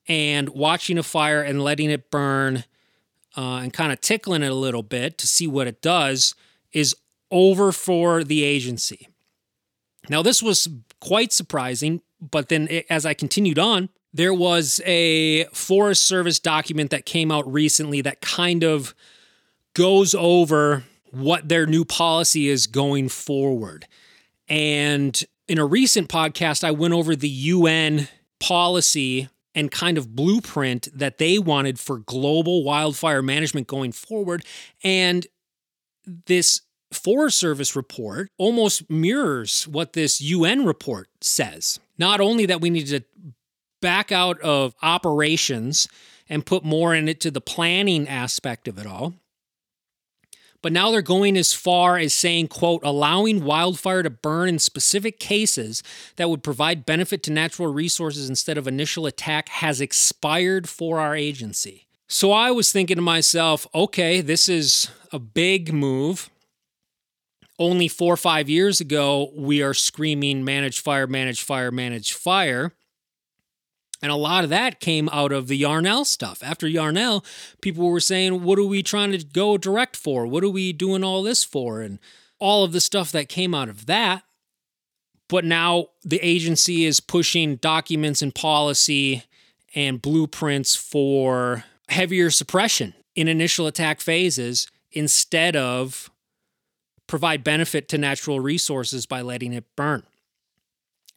and 0.05 0.49
watching 0.49 0.97
a 0.97 1.03
fire 1.03 1.41
and 1.41 1.63
letting 1.63 1.89
it 1.89 2.11
burn 2.11 2.65
uh, 3.37 3.61
and 3.63 3.71
kind 3.71 3.93
of 3.93 4.01
tickling 4.01 4.43
it 4.43 4.51
a 4.51 4.55
little 4.55 4.83
bit 4.83 5.17
to 5.19 5.25
see 5.25 5.47
what 5.47 5.65
it 5.65 5.81
does 5.81 6.35
is 6.73 6.93
over 7.31 7.71
for 7.71 8.25
the 8.25 8.43
agency. 8.43 9.07
Now, 10.09 10.23
this 10.23 10.43
was 10.43 10.67
quite 10.99 11.31
surprising, 11.31 12.01
but 12.19 12.49
then 12.49 12.67
it, 12.69 12.85
as 12.89 13.05
I 13.05 13.13
continued 13.13 13.59
on, 13.59 13.87
there 14.13 14.33
was 14.33 14.81
a 14.85 15.45
Forest 15.45 16.03
Service 16.03 16.39
document 16.39 16.89
that 16.91 17.05
came 17.05 17.31
out 17.31 17.49
recently 17.51 18.01
that 18.01 18.19
kind 18.19 18.63
of 18.63 18.93
goes 19.73 20.13
over 20.13 20.83
what 21.13 21.47
their 21.47 21.65
new 21.65 21.85
policy 21.85 22.49
is 22.49 22.65
going 22.65 23.07
forward. 23.07 23.87
And 24.49 25.23
in 25.47 25.59
a 25.59 25.65
recent 25.65 26.09
podcast, 26.09 26.63
I 26.63 26.71
went 26.71 26.93
over 26.93 27.15
the 27.15 27.29
UN 27.29 28.07
policy 28.39 29.29
and 29.55 29.69
kind 29.69 29.97
of 29.97 30.15
blueprint 30.15 30.87
that 30.93 31.19
they 31.19 31.37
wanted 31.37 31.79
for 31.79 31.99
global 31.99 32.63
wildfire 32.63 33.21
management 33.21 33.67
going 33.67 33.91
forward. 33.91 34.43
And 34.83 35.27
this 36.25 36.61
Forest 36.91 37.37
Service 37.37 37.75
report 37.75 38.29
almost 38.37 38.89
mirrors 38.89 39.67
what 39.67 39.93
this 39.93 40.19
UN 40.19 40.65
report 40.65 41.09
says. 41.21 41.79
Not 41.97 42.21
only 42.21 42.47
that 42.47 42.61
we 42.61 42.71
need 42.71 42.87
to 42.87 43.01
back 43.81 44.11
out 44.11 44.39
of 44.41 44.73
operations 44.81 45.87
and 46.27 46.45
put 46.45 46.63
more 46.63 46.95
in 46.95 47.07
it 47.07 47.19
to 47.21 47.29
the 47.29 47.41
planning 47.41 48.07
aspect 48.07 48.67
of 48.67 48.79
it 48.79 48.87
all, 48.87 49.13
but 50.63 50.71
now 50.71 50.89
they're 50.89 51.03
going 51.03 51.37
as 51.37 51.53
far 51.53 51.99
as 51.99 52.15
saying 52.15 52.47
quote 52.47 52.81
allowing 52.83 53.43
wildfire 53.43 54.01
to 54.01 54.09
burn 54.09 54.49
in 54.49 54.57
specific 54.57 55.19
cases 55.19 55.83
that 56.15 56.29
would 56.29 56.41
provide 56.41 56.85
benefit 56.85 57.21
to 57.21 57.31
natural 57.31 57.71
resources 57.71 58.27
instead 58.27 58.57
of 58.57 58.67
initial 58.67 59.05
attack 59.05 59.49
has 59.49 59.79
expired 59.79 60.67
for 60.67 60.99
our 60.99 61.15
agency. 61.15 61.85
So 62.07 62.31
i 62.31 62.49
was 62.49 62.71
thinking 62.71 62.95
to 62.95 63.01
myself 63.01 63.67
okay 63.75 64.21
this 64.21 64.49
is 64.49 64.89
a 65.11 65.19
big 65.19 65.71
move. 65.71 66.31
Only 67.59 67.87
four 67.87 68.13
or 68.13 68.17
five 68.17 68.49
years 68.49 68.81
ago 68.81 69.31
we 69.35 69.61
are 69.61 69.75
screaming 69.75 70.43
manage 70.43 70.79
fire 70.79 71.05
manage 71.05 71.43
fire 71.43 71.71
manage 71.71 72.13
fire 72.13 72.73
and 74.03 74.11
a 74.11 74.17
lot 74.17 74.43
of 74.43 74.49
that 74.49 74.81
came 74.81 75.07
out 75.13 75.31
of 75.31 75.47
the 75.47 75.55
Yarnell 75.55 76.03
stuff. 76.03 76.43
After 76.43 76.67
Yarnell, 76.67 77.23
people 77.61 77.89
were 77.89 78.01
saying, 78.01 78.43
What 78.43 78.59
are 78.59 78.65
we 78.65 78.83
trying 78.83 79.13
to 79.13 79.23
go 79.23 79.57
direct 79.57 79.95
for? 79.95 80.27
What 80.27 80.43
are 80.43 80.49
we 80.49 80.73
doing 80.73 81.05
all 81.05 81.23
this 81.23 81.45
for? 81.45 81.81
And 81.81 81.99
all 82.37 82.65
of 82.65 82.73
the 82.73 82.81
stuff 82.81 83.13
that 83.13 83.29
came 83.29 83.55
out 83.55 83.69
of 83.69 83.85
that. 83.85 84.23
But 85.29 85.45
now 85.45 85.87
the 86.03 86.19
agency 86.19 86.83
is 86.83 86.99
pushing 86.99 87.55
documents 87.55 88.21
and 88.21 88.35
policy 88.35 89.23
and 89.73 90.01
blueprints 90.01 90.75
for 90.75 91.63
heavier 91.87 92.29
suppression 92.29 92.93
in 93.15 93.29
initial 93.29 93.67
attack 93.67 94.01
phases 94.01 94.67
instead 94.91 95.55
of 95.55 96.11
provide 97.07 97.43
benefit 97.43 97.87
to 97.87 97.97
natural 97.97 98.41
resources 98.41 99.05
by 99.05 99.21
letting 99.21 99.53
it 99.53 99.63
burn. 99.77 100.03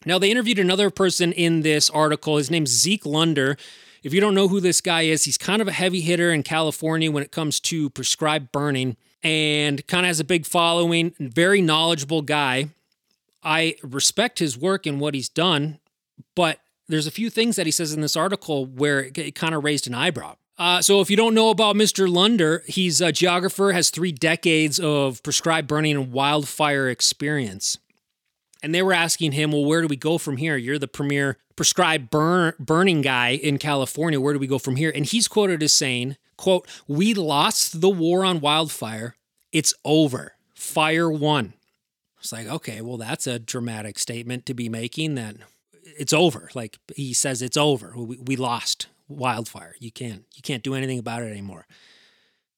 Now, 0.07 0.21
they 0.21 0.31
interviewed 0.31 0.61
another 0.61 0.89
person 0.89 1.33
in 1.33 1.63
this 1.63 1.91
article. 1.91 2.37
His 2.37 2.49
name's 2.51 2.71
Zeke 2.71 3.05
Lunder. 3.05 3.57
If 4.05 4.15
you 4.15 4.21
don't 4.21 4.37
know 4.37 4.47
who 4.47 4.61
this 4.61 4.81
guy 4.81 5.03
is, 5.03 5.25
he's 5.25 5.37
kind 5.37 5.61
of 5.61 5.67
a 5.67 5.73
heavy 5.73 6.01
hitter 6.01 6.33
in 6.33 6.45
California 6.45 7.11
when 7.11 7.25
it 7.25 7.33
comes 7.33 7.59
to 7.61 7.91
prescribed 7.91 8.53
burning 8.53 8.97
and 9.25 9.85
kind 9.89 10.07
of 10.07 10.09
has 10.09 10.21
a 10.21 10.25
big 10.25 10.47
following, 10.47 11.13
very 11.19 11.61
knowledgeable 11.61 12.23
guy. 12.23 12.69
I 13.43 13.75
respect 13.83 14.39
his 14.39 14.57
work 14.57 14.87
and 14.87 15.01
what 15.01 15.15
he's 15.15 15.29
done, 15.29 15.81
but 16.37 16.61
there's 16.89 17.09
a 17.09 17.11
few 17.13 17.29
things 17.29 17.57
that 17.57 17.67
he 17.67 17.73
says 17.73 17.93
in 17.93 18.01
this 18.01 18.17
article 18.17 18.65
where 18.65 19.11
it 19.13 19.35
kind 19.35 19.57
of 19.57 19.65
raised 19.65 19.89
an 19.89 19.95
eyebrow. 19.95 20.37
Uh, 20.57 20.81
so, 20.81 21.01
if 21.01 21.11
you 21.11 21.17
don't 21.17 21.35
know 21.35 21.51
about 21.51 21.77
Mr. 21.77 22.09
Lunder, 22.09 22.63
he's 22.67 23.01
a 23.03 23.13
geographer, 23.13 23.73
has 23.73 23.91
three 23.91 24.13
decades 24.13 24.81
of 24.81 25.23
prescribed 25.23 25.69
burning 25.69 25.97
and 25.97 26.13
wildfire 26.13 26.89
experience. 26.89 27.77
And 28.67 28.75
they 28.75 28.83
were 28.83 28.93
asking 28.93 29.31
him, 29.31 29.53
well, 29.53 29.65
where 29.65 29.81
do 29.81 29.87
we 29.87 29.95
go 29.95 30.19
from 30.19 30.39
here? 30.39 30.57
You're 30.57 30.77
the 30.77 30.89
premier 30.89 31.39
prescribed 31.55 32.11
burn, 32.11 32.53
burning 32.59 33.01
guy 33.01 33.29
in 33.29 33.59
California. 33.59 34.21
Where 34.21 34.33
do 34.33 34.41
we 34.41 34.49
go 34.49 34.59
from 34.59 34.75
here? 34.75 34.91
And 34.93 35.07
he's 35.07 35.29
quoted 35.29 35.63
as 35.63 35.73
saying, 35.73 36.17
quote, 36.37 36.67
we 36.89 37.15
lost 37.15 37.81
the 37.81 37.89
war 37.89 38.25
on 38.25 38.41
wildfire. 38.41 39.15
It's 39.53 39.73
over. 39.85 40.33
Fire 40.53 41.09
won. 41.09 41.55
It's 42.19 42.33
like, 42.33 42.49
okay, 42.49 42.81
well, 42.81 42.97
that's 42.97 43.29
a 43.29 43.39
dramatic 43.39 44.01
statement 44.01 44.47
to 44.47 44.53
be 44.53 44.69
making 44.69 45.15
that 45.15 45.37
it's 45.97 46.13
over. 46.13 46.51
Like 46.53 46.77
he 46.97 47.15
says 47.15 47.43
it's 47.43 47.57
over. 47.57 47.95
We, 47.97 48.17
we 48.17 48.35
lost 48.35 48.89
wildfire. 49.07 49.77
You 49.79 49.93
can't 49.93 50.25
you 50.35 50.43
can't 50.43 50.65
do 50.65 50.75
anything 50.75 50.99
about 50.99 51.23
it 51.23 51.31
anymore. 51.31 51.69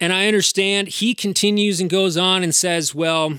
And 0.01 0.11
I 0.11 0.27
understand 0.27 0.89
he 0.89 1.15
continues 1.15 1.83
and 1.83 1.91
goes 1.91 2.17
on 2.17 2.43
and 2.43 2.55
says, 2.55 2.95
well, 2.95 3.35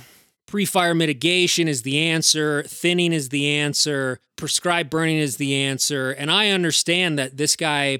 Pre 0.50 0.66
fire 0.66 0.96
mitigation 0.96 1.68
is 1.68 1.84
the 1.84 2.00
answer, 2.00 2.64
thinning 2.64 3.14
is 3.14 3.30
the 3.30 3.48
answer, 3.48 4.20
prescribed 4.36 4.90
burning 4.90 5.18
is 5.20 5.38
the 5.38 5.54
answer. 5.54 6.10
And 6.10 6.32
I 6.32 6.50
understand 6.50 7.20
that 7.20 7.38
this 7.38 7.56
guy, 7.56 8.00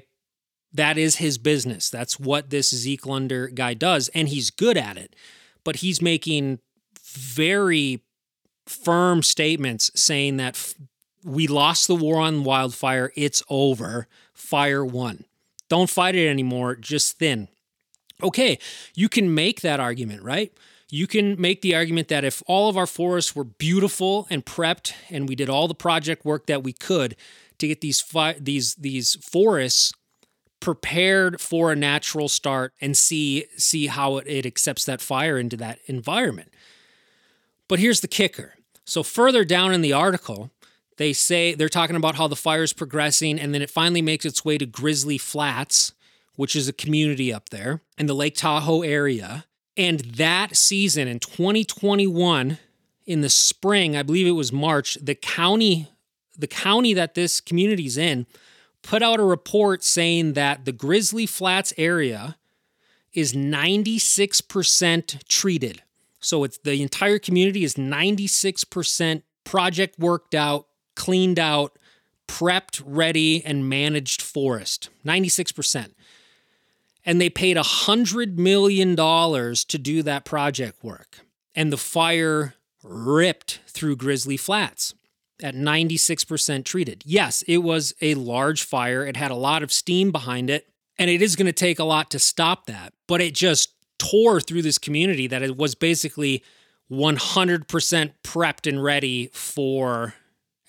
that 0.72 0.98
is 0.98 1.16
his 1.16 1.38
business. 1.38 1.88
That's 1.88 2.18
what 2.18 2.50
this 2.50 2.74
Zeke 2.74 3.06
Lunder 3.06 3.46
guy 3.46 3.74
does, 3.74 4.08
and 4.16 4.28
he's 4.28 4.50
good 4.50 4.76
at 4.76 4.96
it. 4.96 5.14
But 5.62 5.76
he's 5.76 6.02
making 6.02 6.58
very 7.04 8.02
firm 8.66 9.22
statements 9.22 9.92
saying 9.94 10.36
that 10.38 10.56
f- 10.56 10.74
we 11.24 11.46
lost 11.46 11.86
the 11.86 11.94
war 11.94 12.16
on 12.16 12.42
wildfire. 12.42 13.12
It's 13.14 13.44
over. 13.48 14.08
Fire 14.34 14.84
won. 14.84 15.24
Don't 15.68 15.88
fight 15.88 16.16
it 16.16 16.28
anymore. 16.28 16.74
Just 16.74 17.16
thin. 17.20 17.46
Okay, 18.20 18.58
you 18.96 19.08
can 19.08 19.32
make 19.32 19.60
that 19.60 19.78
argument, 19.78 20.24
right? 20.24 20.52
You 20.92 21.06
can 21.06 21.40
make 21.40 21.62
the 21.62 21.74
argument 21.74 22.08
that 22.08 22.24
if 22.24 22.42
all 22.46 22.68
of 22.68 22.76
our 22.76 22.86
forests 22.86 23.34
were 23.36 23.44
beautiful 23.44 24.26
and 24.28 24.44
prepped 24.44 24.92
and 25.08 25.28
we 25.28 25.34
did 25.34 25.48
all 25.48 25.68
the 25.68 25.74
project 25.74 26.24
work 26.24 26.46
that 26.46 26.64
we 26.64 26.72
could 26.72 27.16
to 27.58 27.68
get 27.68 27.80
these 27.80 28.00
fi- 28.00 28.36
these 28.40 28.74
these 28.74 29.14
forests 29.16 29.92
prepared 30.58 31.40
for 31.40 31.72
a 31.72 31.76
natural 31.76 32.28
start 32.28 32.74
and 32.80 32.96
see 32.96 33.46
see 33.56 33.86
how 33.86 34.18
it, 34.18 34.26
it 34.26 34.46
accepts 34.46 34.84
that 34.84 35.00
fire 35.00 35.38
into 35.38 35.56
that 35.56 35.78
environment. 35.86 36.52
But 37.68 37.78
here's 37.78 38.00
the 38.00 38.08
kicker. 38.08 38.54
So 38.84 39.02
further 39.02 39.44
down 39.44 39.72
in 39.72 39.82
the 39.82 39.92
article, 39.92 40.50
they 40.96 41.12
say 41.12 41.54
they're 41.54 41.68
talking 41.68 41.96
about 41.96 42.16
how 42.16 42.26
the 42.26 42.36
fire 42.36 42.62
is 42.62 42.72
progressing 42.72 43.38
and 43.38 43.54
then 43.54 43.62
it 43.62 43.70
finally 43.70 44.02
makes 44.02 44.24
its 44.24 44.44
way 44.44 44.58
to 44.58 44.66
Grizzly 44.66 45.18
Flats, 45.18 45.92
which 46.36 46.56
is 46.56 46.68
a 46.68 46.72
community 46.72 47.32
up 47.32 47.50
there 47.50 47.80
in 47.96 48.06
the 48.06 48.14
Lake 48.14 48.34
Tahoe 48.34 48.82
area. 48.82 49.46
And 49.80 50.00
that 50.00 50.58
season 50.58 51.08
in 51.08 51.20
2021 51.20 52.58
in 53.06 53.20
the 53.22 53.30
spring, 53.30 53.96
I 53.96 54.02
believe 54.02 54.26
it 54.26 54.32
was 54.32 54.52
March, 54.52 54.98
the 55.00 55.14
county 55.14 55.88
the 56.38 56.46
county 56.46 56.94
that 56.94 57.14
this 57.14 57.40
community's 57.40 57.98
in 57.98 58.26
put 58.82 59.02
out 59.02 59.20
a 59.20 59.24
report 59.24 59.84
saying 59.84 60.32
that 60.34 60.64
the 60.64 60.72
Grizzly 60.72 61.26
Flats 61.26 61.74
area 61.76 62.36
is 63.12 63.34
96% 63.34 65.28
treated. 65.28 65.82
So 66.18 66.44
it's 66.44 66.58
the 66.58 66.80
entire 66.82 67.18
community 67.18 67.62
is 67.62 67.74
96% 67.74 69.22
project 69.44 69.98
worked 69.98 70.34
out, 70.34 70.66
cleaned 70.94 71.38
out, 71.38 71.78
prepped, 72.26 72.82
ready, 72.86 73.44
and 73.44 73.68
managed 73.68 74.22
forest. 74.22 74.88
96%. 75.04 75.92
And 77.04 77.20
they 77.20 77.30
paid 77.30 77.56
$100 77.56 78.36
million 78.36 78.96
to 78.96 79.78
do 79.78 80.02
that 80.02 80.24
project 80.24 80.84
work. 80.84 81.20
And 81.54 81.72
the 81.72 81.76
fire 81.76 82.54
ripped 82.82 83.60
through 83.66 83.96
Grizzly 83.96 84.36
Flats 84.36 84.94
at 85.42 85.54
96% 85.54 86.64
treated. 86.64 87.02
Yes, 87.06 87.42
it 87.48 87.58
was 87.58 87.94
a 88.00 88.14
large 88.14 88.62
fire. 88.62 89.04
It 89.04 89.16
had 89.16 89.30
a 89.30 89.36
lot 89.36 89.62
of 89.62 89.72
steam 89.72 90.12
behind 90.12 90.50
it, 90.50 90.68
and 90.98 91.10
it 91.10 91.22
is 91.22 91.36
going 91.36 91.46
to 91.46 91.52
take 91.52 91.78
a 91.78 91.84
lot 91.84 92.10
to 92.10 92.18
stop 92.18 92.66
that. 92.66 92.92
But 93.08 93.20
it 93.20 93.34
just 93.34 93.70
tore 93.98 94.40
through 94.40 94.62
this 94.62 94.78
community 94.78 95.26
that 95.26 95.42
it 95.42 95.56
was 95.56 95.74
basically 95.74 96.42
100% 96.90 98.12
prepped 98.24 98.66
and 98.66 98.82
ready 98.82 99.30
for 99.32 100.14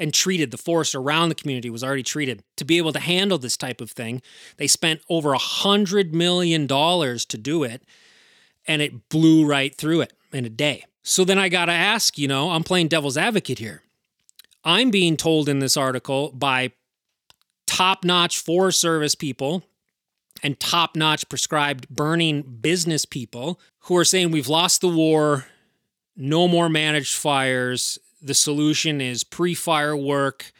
and 0.01 0.13
treated. 0.13 0.49
The 0.49 0.57
forest 0.57 0.95
around 0.95 1.29
the 1.29 1.35
community 1.35 1.69
was 1.69 1.83
already 1.83 2.03
treated 2.03 2.43
to 2.57 2.65
be 2.65 2.77
able 2.77 2.91
to 2.91 2.99
handle 2.99 3.37
this 3.37 3.55
type 3.55 3.79
of 3.79 3.91
thing. 3.91 4.21
They 4.57 4.67
spent 4.67 5.01
over 5.07 5.31
a 5.31 5.37
hundred 5.37 6.13
million 6.13 6.65
dollars 6.67 7.23
to 7.27 7.37
do 7.37 7.63
it, 7.63 7.83
and 8.67 8.81
it 8.81 9.07
blew 9.09 9.45
right 9.45 9.73
through 9.73 10.01
it 10.01 10.13
in 10.33 10.43
a 10.43 10.49
day. 10.49 10.85
So 11.03 11.23
then 11.23 11.37
I 11.37 11.49
got 11.49 11.65
to 11.65 11.71
ask, 11.71 12.17
you 12.17 12.27
know, 12.27 12.49
I'm 12.49 12.63
playing 12.63 12.87
devil's 12.87 13.15
advocate 13.15 13.59
here. 13.59 13.83
I'm 14.63 14.89
being 14.89 15.17
told 15.17 15.47
in 15.47 15.59
this 15.59 15.77
article 15.77 16.31
by 16.31 16.71
top 17.67 18.03
notch 18.03 18.39
Forest 18.39 18.81
Service 18.81 19.15
people 19.15 19.63
and 20.43 20.59
top 20.59 20.95
notch 20.95 21.29
prescribed 21.29 21.87
burning 21.89 22.41
business 22.41 23.05
people 23.05 23.59
who 23.81 23.97
are 23.97 24.05
saying 24.05 24.31
we've 24.31 24.47
lost 24.47 24.81
the 24.81 24.89
war, 24.89 25.45
no 26.15 26.47
more 26.47 26.69
managed 26.69 27.15
fires. 27.15 27.99
The 28.21 28.33
solution 28.33 29.01
is 29.01 29.23
pre 29.23 29.53
fire 29.53 29.95
work 29.95 30.51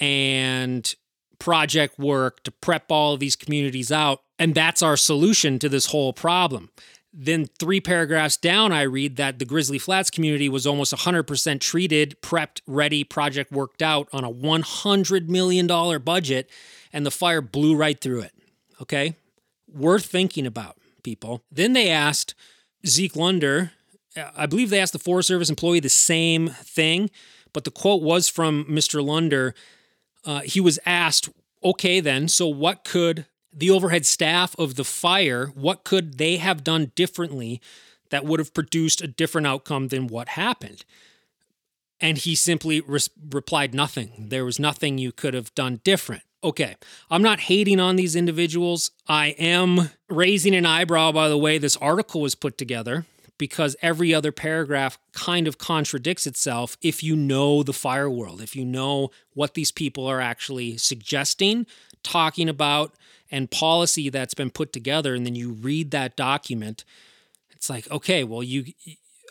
and 0.00 0.94
project 1.38 1.98
work 1.98 2.42
to 2.44 2.50
prep 2.50 2.90
all 2.90 3.14
of 3.14 3.20
these 3.20 3.36
communities 3.36 3.92
out. 3.92 4.22
And 4.38 4.54
that's 4.54 4.82
our 4.82 4.96
solution 4.96 5.58
to 5.60 5.68
this 5.68 5.86
whole 5.86 6.12
problem. 6.12 6.70
Then, 7.16 7.46
three 7.60 7.80
paragraphs 7.80 8.36
down, 8.36 8.72
I 8.72 8.82
read 8.82 9.14
that 9.16 9.38
the 9.38 9.44
Grizzly 9.44 9.78
Flats 9.78 10.10
community 10.10 10.48
was 10.48 10.66
almost 10.66 10.92
100% 10.92 11.60
treated, 11.60 12.20
prepped, 12.20 12.60
ready, 12.66 13.04
project 13.04 13.52
worked 13.52 13.82
out 13.82 14.08
on 14.12 14.24
a 14.24 14.32
$100 14.32 15.28
million 15.28 15.68
budget, 16.02 16.50
and 16.92 17.06
the 17.06 17.12
fire 17.12 17.40
blew 17.40 17.76
right 17.76 18.00
through 18.00 18.22
it. 18.22 18.32
Okay? 18.82 19.14
Worth 19.72 20.06
thinking 20.06 20.44
about, 20.44 20.76
people. 21.04 21.42
Then 21.52 21.72
they 21.72 21.88
asked 21.88 22.34
Zeke 22.84 23.14
Lunder, 23.14 23.70
I 24.16 24.46
believe 24.46 24.70
they 24.70 24.80
asked 24.80 24.92
the 24.92 24.98
Forest 24.98 25.28
Service 25.28 25.50
employee 25.50 25.80
the 25.80 25.88
same 25.88 26.48
thing, 26.48 27.10
but 27.52 27.64
the 27.64 27.70
quote 27.70 28.02
was 28.02 28.28
from 28.28 28.64
Mr. 28.66 29.04
Lunder. 29.04 29.54
Uh, 30.24 30.40
he 30.40 30.60
was 30.60 30.78
asked, 30.86 31.28
okay, 31.62 32.00
then, 32.00 32.28
so 32.28 32.46
what 32.46 32.84
could 32.84 33.26
the 33.52 33.70
overhead 33.70 34.06
staff 34.06 34.54
of 34.58 34.74
the 34.74 34.84
fire, 34.84 35.46
what 35.54 35.84
could 35.84 36.18
they 36.18 36.36
have 36.36 36.64
done 36.64 36.92
differently 36.94 37.60
that 38.10 38.24
would 38.24 38.40
have 38.40 38.54
produced 38.54 39.00
a 39.00 39.06
different 39.06 39.46
outcome 39.46 39.88
than 39.88 40.06
what 40.06 40.30
happened? 40.30 40.84
And 42.00 42.18
he 42.18 42.34
simply 42.34 42.80
res- 42.80 43.10
replied, 43.30 43.74
Nothing. 43.74 44.26
There 44.28 44.44
was 44.44 44.58
nothing 44.58 44.98
you 44.98 45.12
could 45.12 45.34
have 45.34 45.54
done 45.54 45.80
different. 45.84 46.22
Okay, 46.42 46.76
I'm 47.10 47.22
not 47.22 47.40
hating 47.40 47.80
on 47.80 47.96
these 47.96 48.14
individuals. 48.14 48.90
I 49.08 49.28
am 49.38 49.90
raising 50.10 50.54
an 50.54 50.66
eyebrow 50.66 51.12
by 51.12 51.28
the 51.28 51.38
way 51.38 51.56
this 51.56 51.76
article 51.78 52.20
was 52.20 52.34
put 52.34 52.58
together 52.58 53.06
because 53.38 53.76
every 53.82 54.14
other 54.14 54.32
paragraph 54.32 54.98
kind 55.12 55.48
of 55.48 55.58
contradicts 55.58 56.26
itself 56.26 56.76
if 56.82 57.02
you 57.02 57.16
know 57.16 57.62
the 57.62 57.72
fire 57.72 58.08
world, 58.08 58.40
if 58.40 58.54
you 58.54 58.64
know 58.64 59.10
what 59.32 59.54
these 59.54 59.72
people 59.72 60.06
are 60.06 60.20
actually 60.20 60.76
suggesting, 60.76 61.66
talking 62.02 62.48
about, 62.48 62.94
and 63.30 63.50
policy 63.50 64.10
that's 64.10 64.34
been 64.34 64.50
put 64.50 64.72
together 64.72 65.14
and 65.14 65.26
then 65.26 65.34
you 65.34 65.50
read 65.50 65.90
that 65.90 66.16
document 66.16 66.84
it's 67.50 67.68
like 67.68 67.90
okay 67.90 68.22
well 68.22 68.42
you 68.42 68.64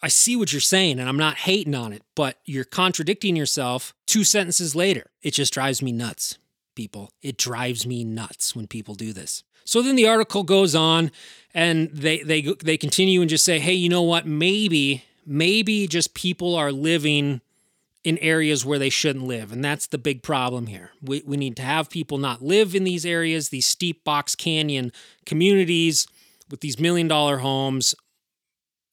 I 0.01 0.09
see 0.09 0.35
what 0.35 0.51
you're 0.51 0.59
saying 0.59 0.99
and 0.99 1.07
I'm 1.07 1.17
not 1.17 1.37
hating 1.37 1.73
on 1.73 1.93
it 1.93 2.01
but 2.15 2.37
you're 2.43 2.65
contradicting 2.65 3.37
yourself 3.37 3.93
two 4.05 4.25
sentences 4.25 4.75
later. 4.75 5.09
It 5.21 5.31
just 5.31 5.53
drives 5.53 5.81
me 5.81 5.93
nuts 5.93 6.37
people. 6.75 7.11
It 7.21 7.37
drives 7.37 7.87
me 7.87 8.03
nuts 8.03 8.53
when 8.55 8.67
people 8.67 8.95
do 8.95 9.13
this 9.13 9.43
so 9.65 9.81
then 9.81 9.95
the 9.95 10.07
article 10.07 10.43
goes 10.43 10.75
on 10.75 11.11
and 11.53 11.89
they 11.91 12.19
they 12.19 12.41
they 12.41 12.77
continue 12.77 13.21
and 13.21 13.29
just 13.29 13.45
say 13.45 13.59
hey 13.59 13.73
you 13.73 13.89
know 13.89 14.01
what 14.01 14.25
maybe 14.25 15.03
maybe 15.25 15.87
just 15.87 16.13
people 16.13 16.55
are 16.55 16.71
living 16.71 17.41
in 18.03 18.17
areas 18.17 18.65
where 18.65 18.79
they 18.79 18.89
shouldn't 18.89 19.25
live. 19.25 19.51
And 19.51 19.63
that's 19.63 19.87
the 19.87 19.97
big 19.97 20.23
problem 20.23 20.67
here. 20.67 20.91
We, 21.01 21.23
we 21.25 21.37
need 21.37 21.55
to 21.57 21.61
have 21.61 21.89
people 21.89 22.17
not 22.17 22.41
live 22.41 22.75
in 22.75 22.83
these 22.83 23.05
areas, 23.05 23.49
these 23.49 23.65
steep 23.65 24.03
box 24.03 24.35
canyon 24.35 24.91
communities 25.25 26.07
with 26.49 26.59
these 26.59 26.79
million 26.79 27.07
dollar 27.07 27.37
homes, 27.37 27.95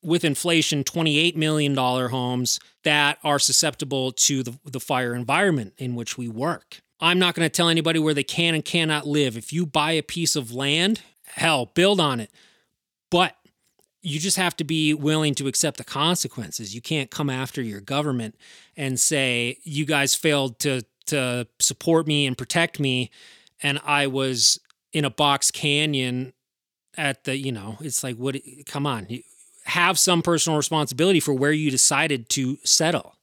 with 0.02 0.24
inflation, 0.24 0.84
$28 0.84 1.36
million 1.36 1.76
homes 1.76 2.60
that 2.84 3.18
are 3.24 3.38
susceptible 3.38 4.12
to 4.12 4.42
the, 4.42 4.58
the 4.64 4.80
fire 4.80 5.14
environment 5.14 5.74
in 5.76 5.94
which 5.94 6.16
we 6.16 6.28
work. 6.28 6.80
I'm 7.00 7.18
not 7.18 7.34
going 7.34 7.46
to 7.46 7.54
tell 7.54 7.68
anybody 7.68 7.98
where 7.98 8.14
they 8.14 8.22
can 8.22 8.54
and 8.54 8.64
cannot 8.64 9.06
live. 9.06 9.36
If 9.36 9.52
you 9.52 9.66
buy 9.66 9.92
a 9.92 10.02
piece 10.02 10.36
of 10.36 10.52
land, 10.52 11.00
hell, 11.26 11.66
build 11.66 12.00
on 12.00 12.20
it. 12.20 12.30
But 13.10 13.36
you 14.02 14.18
just 14.18 14.36
have 14.36 14.56
to 14.56 14.64
be 14.64 14.94
willing 14.94 15.34
to 15.36 15.46
accept 15.46 15.78
the 15.78 15.84
consequences. 15.84 16.74
You 16.74 16.80
can't 16.80 17.10
come 17.10 17.30
after 17.30 17.62
your 17.62 17.80
government 17.80 18.36
and 18.76 18.98
say 18.98 19.58
you 19.62 19.84
guys 19.84 20.14
failed 20.14 20.58
to 20.60 20.82
to 21.06 21.46
support 21.58 22.06
me 22.06 22.24
and 22.24 22.38
protect 22.38 22.78
me 22.78 23.10
and 23.62 23.80
I 23.84 24.06
was 24.06 24.60
in 24.92 25.04
a 25.04 25.10
box 25.10 25.50
canyon 25.50 26.32
at 26.96 27.24
the, 27.24 27.36
you 27.36 27.52
know, 27.52 27.76
it's 27.80 28.02
like 28.02 28.16
what 28.16 28.36
come 28.66 28.86
on. 28.86 29.06
Have 29.64 29.98
some 29.98 30.22
personal 30.22 30.56
responsibility 30.56 31.20
for 31.20 31.34
where 31.34 31.52
you 31.52 31.70
decided 31.70 32.28
to 32.30 32.58
settle. 32.64 33.16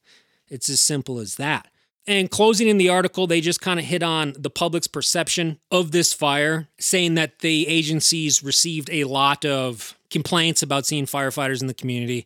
It's 0.48 0.68
as 0.68 0.80
simple 0.80 1.18
as 1.18 1.36
that. 1.36 1.68
And 2.08 2.30
closing 2.30 2.68
in 2.68 2.78
the 2.78 2.88
article, 2.88 3.26
they 3.26 3.42
just 3.42 3.60
kind 3.60 3.78
of 3.78 3.84
hit 3.84 4.02
on 4.02 4.32
the 4.38 4.48
public's 4.48 4.86
perception 4.86 5.58
of 5.70 5.92
this 5.92 6.14
fire, 6.14 6.70
saying 6.80 7.16
that 7.16 7.40
the 7.40 7.68
agencies 7.68 8.42
received 8.42 8.88
a 8.90 9.04
lot 9.04 9.44
of 9.44 9.94
complaints 10.08 10.62
about 10.62 10.86
seeing 10.86 11.04
firefighters 11.04 11.60
in 11.60 11.66
the 11.66 11.74
community 11.74 12.24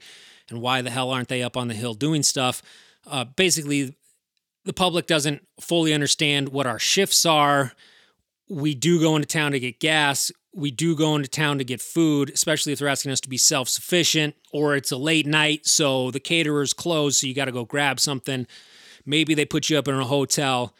and 0.49 0.63
why 0.63 0.83
the 0.83 0.91
hell 0.91 1.11
aren't 1.11 1.27
they 1.27 1.43
up 1.43 1.57
on 1.57 1.67
the 1.67 1.75
hill 1.75 1.95
doing 1.95 2.23
stuff. 2.23 2.63
Uh, 3.09 3.25
basically, 3.25 3.97
the 4.65 4.73
public 4.73 5.09
doesn't 5.09 5.45
fully 5.61 5.93
understand 5.93 6.51
what 6.51 6.65
our 6.65 6.79
shifts 6.79 7.27
are. 7.27 7.73
We 8.49 8.77
do 8.77 9.01
go 9.01 9.17
into 9.17 9.27
town 9.27 9.51
to 9.51 9.59
get 9.59 9.81
gas. 9.81 10.31
We 10.55 10.71
do 10.71 10.95
go 10.95 11.17
into 11.17 11.29
town 11.29 11.59
to 11.59 11.65
get 11.65 11.81
food, 11.81 12.31
especially 12.31 12.73
if 12.73 12.79
they're 12.79 12.87
asking 12.87 13.11
us 13.11 13.21
to 13.23 13.29
be 13.29 13.37
self 13.37 13.69
sufficient 13.69 14.37
or 14.53 14.77
it's 14.77 14.93
a 14.93 14.97
late 14.97 15.27
night, 15.27 15.67
so 15.67 16.13
the 16.13 16.21
caterer's 16.21 16.73
closed, 16.73 17.17
so 17.17 17.27
you 17.27 17.35
got 17.35 17.47
to 17.47 17.53
go 17.53 17.65
grab 17.65 17.99
something. 17.99 18.47
Maybe 19.05 19.35
they 19.35 19.45
put 19.45 19.71
you 19.71 19.79
up 19.79 19.89
in 19.89 19.95
a 19.95 20.05
hotel 20.05 20.75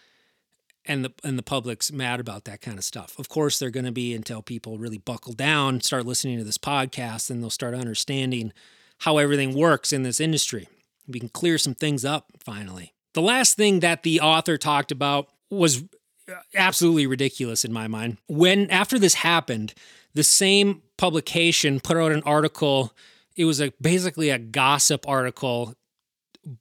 and 0.85 1.05
the 1.05 1.13
and 1.23 1.39
the 1.39 1.43
public's 1.43 1.93
mad 1.93 2.21
about 2.21 2.45
that 2.45 2.61
kind 2.61 2.79
of 2.79 2.85
stuff. 2.85 3.19
Of 3.19 3.29
course, 3.29 3.59
they're 3.59 3.71
going 3.71 3.87
to 3.87 3.93
be 3.93 4.15
until 4.15 4.43
people 4.43 4.79
really 4.79 4.99
buckle 4.99 5.33
down, 5.33 5.81
start 5.81 6.07
listening 6.07 6.39
to 6.39 6.45
this 6.45 6.59
podcast, 6.59 7.31
and 7.31 7.43
they'll 7.43 7.51
start 7.51 7.75
understanding 7.75 8.53
how 8.99 9.19
everything 9.19 9.55
works 9.55 9.93
in 9.93 10.03
this 10.03 10.21
industry. 10.21 10.69
We 11.09 11.21
can 11.21 11.29
clear 11.29 11.59
some 11.59 11.75
things 11.75 12.05
up 12.05 12.27
finally. 12.39 12.93
The 13.15 13.23
last 13.23 13.57
thing 13.57 13.81
that 13.81 14.03
the 14.03 14.21
author 14.21 14.57
talked 14.57 14.91
about 14.91 15.29
was 15.51 15.85
uh, 16.29 16.35
absolutely 16.55 17.07
ridiculous 17.07 17.65
in 17.65 17.73
my 17.73 17.89
mind. 17.89 18.19
When 18.29 18.71
after 18.71 18.99
this 18.99 19.15
happened, 19.15 19.75
the 20.15 20.25
same 20.25 20.83
publication 20.97 21.81
put 21.81 21.97
out 21.97 22.13
an 22.13 22.23
article. 22.25 22.93
It 23.37 23.45
was 23.45 23.61
a 23.61 23.73
basically 23.81 24.31
a 24.31 24.39
gossip 24.39 25.09
article 25.09 25.75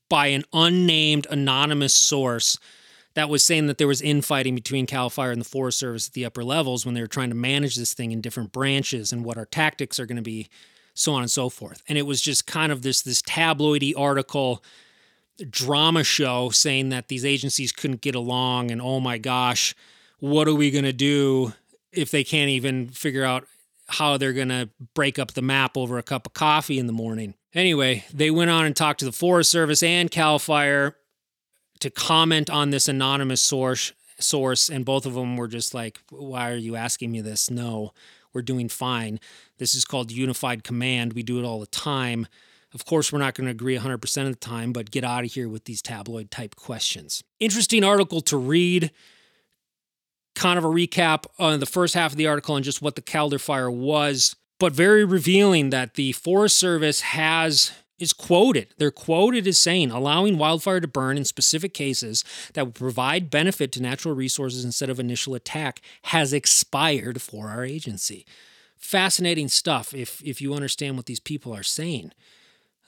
by 0.09 0.27
an 0.27 0.43
unnamed 0.53 1.27
anonymous 1.29 1.93
source 1.93 2.59
that 3.13 3.29
was 3.29 3.43
saying 3.43 3.67
that 3.67 3.77
there 3.77 3.87
was 3.87 4.01
infighting 4.01 4.55
between 4.55 4.85
Cal 4.85 5.09
Fire 5.09 5.31
and 5.31 5.41
the 5.41 5.45
Forest 5.45 5.79
Service 5.79 6.07
at 6.07 6.13
the 6.13 6.25
upper 6.25 6.43
levels 6.43 6.85
when 6.85 6.95
they 6.95 7.01
were 7.01 7.07
trying 7.07 7.29
to 7.29 7.35
manage 7.35 7.75
this 7.75 7.93
thing 7.93 8.11
in 8.11 8.21
different 8.21 8.51
branches 8.51 9.11
and 9.11 9.25
what 9.25 9.37
our 9.37 9.45
tactics 9.45 9.99
are 9.99 10.05
going 10.05 10.17
to 10.17 10.21
be, 10.21 10.47
so 10.93 11.13
on 11.13 11.21
and 11.21 11.31
so 11.31 11.49
forth. 11.49 11.83
And 11.89 11.97
it 11.97 12.03
was 12.03 12.21
just 12.21 12.47
kind 12.47 12.71
of 12.71 12.83
this 12.83 13.01
this 13.01 13.21
tabloidy 13.21 13.93
article 13.97 14.63
drama 15.49 16.03
show 16.03 16.49
saying 16.49 16.89
that 16.89 17.07
these 17.07 17.25
agencies 17.25 17.71
couldn't 17.71 18.01
get 18.01 18.15
along 18.15 18.71
and 18.71 18.81
oh 18.81 18.99
my 18.99 19.17
gosh, 19.17 19.75
what 20.19 20.47
are 20.47 20.53
we 20.53 20.71
going 20.71 20.85
to 20.85 20.93
do 20.93 21.53
if 21.91 22.11
they 22.11 22.23
can't 22.23 22.49
even 22.49 22.87
figure 22.89 23.23
out 23.23 23.47
how 23.93 24.17
they're 24.17 24.33
going 24.33 24.49
to 24.49 24.69
break 24.93 25.19
up 25.19 25.33
the 25.33 25.41
map 25.41 25.77
over 25.77 25.97
a 25.97 26.03
cup 26.03 26.25
of 26.25 26.33
coffee 26.33 26.79
in 26.79 26.87
the 26.87 26.93
morning. 26.93 27.35
Anyway, 27.53 28.05
they 28.13 28.31
went 28.31 28.49
on 28.49 28.65
and 28.65 28.75
talked 28.75 28.99
to 28.99 29.05
the 29.05 29.11
Forest 29.11 29.51
Service 29.51 29.83
and 29.83 30.09
Cal 30.09 30.39
Fire 30.39 30.95
to 31.79 31.89
comment 31.89 32.49
on 32.49 32.69
this 32.69 32.87
anonymous 32.87 33.41
source 33.41 33.93
source 34.19 34.69
and 34.69 34.85
both 34.85 35.07
of 35.07 35.15
them 35.15 35.35
were 35.35 35.47
just 35.47 35.73
like 35.73 35.99
why 36.11 36.51
are 36.51 36.55
you 36.55 36.75
asking 36.75 37.11
me 37.11 37.21
this? 37.21 37.49
No 37.49 37.91
we're 38.33 38.41
doing 38.41 38.69
fine. 38.69 39.19
This 39.57 39.75
is 39.75 39.83
called 39.83 40.11
unified 40.11 40.63
command. 40.63 41.13
We 41.13 41.23
do 41.23 41.37
it 41.39 41.43
all 41.43 41.59
the 41.59 41.65
time. 41.65 42.27
Of 42.73 42.85
course 42.85 43.11
we're 43.11 43.19
not 43.19 43.33
going 43.33 43.45
to 43.45 43.51
agree 43.51 43.77
100% 43.77 44.21
of 44.21 44.29
the 44.29 44.35
time 44.35 44.71
but 44.71 44.91
get 44.91 45.03
out 45.03 45.25
of 45.25 45.33
here 45.33 45.49
with 45.49 45.65
these 45.65 45.81
tabloid 45.81 46.31
type 46.31 46.55
questions. 46.55 47.23
Interesting 47.39 47.83
article 47.83 48.21
to 48.21 48.37
read 48.37 48.91
kind 50.35 50.57
of 50.57 50.63
a 50.63 50.69
recap 50.69 51.25
on 51.37 51.59
the 51.59 51.65
first 51.65 51.93
half 51.93 52.11
of 52.11 52.17
the 52.17 52.27
article 52.27 52.55
and 52.55 52.65
just 52.65 52.81
what 52.81 52.95
the 52.95 53.01
Caldor 53.01 53.39
fire 53.39 53.69
was 53.69 54.35
but 54.61 54.73
very 54.73 55.03
revealing 55.03 55.71
that 55.71 55.95
the 55.95 56.11
forest 56.11 56.55
service 56.55 57.01
has 57.01 57.71
is 57.97 58.13
quoted. 58.13 58.67
They're 58.77 58.91
quoted 58.91 59.47
as 59.47 59.57
saying, 59.57 59.89
allowing 59.89 60.37
wildfire 60.37 60.79
to 60.79 60.87
burn 60.87 61.17
in 61.17 61.25
specific 61.25 61.73
cases 61.73 62.23
that 62.53 62.65
would 62.65 62.75
provide 62.75 63.31
benefit 63.31 63.71
to 63.71 63.81
natural 63.81 64.13
resources 64.13 64.63
instead 64.63 64.91
of 64.91 64.99
initial 64.99 65.33
attack 65.33 65.81
has 66.03 66.31
expired 66.31 67.23
for 67.23 67.49
our 67.49 67.65
agency. 67.65 68.23
Fascinating 68.77 69.47
stuff 69.47 69.95
if, 69.95 70.21
if 70.23 70.41
you 70.41 70.53
understand 70.53 70.95
what 70.95 71.07
these 71.07 71.19
people 71.19 71.55
are 71.55 71.63
saying. 71.63 72.11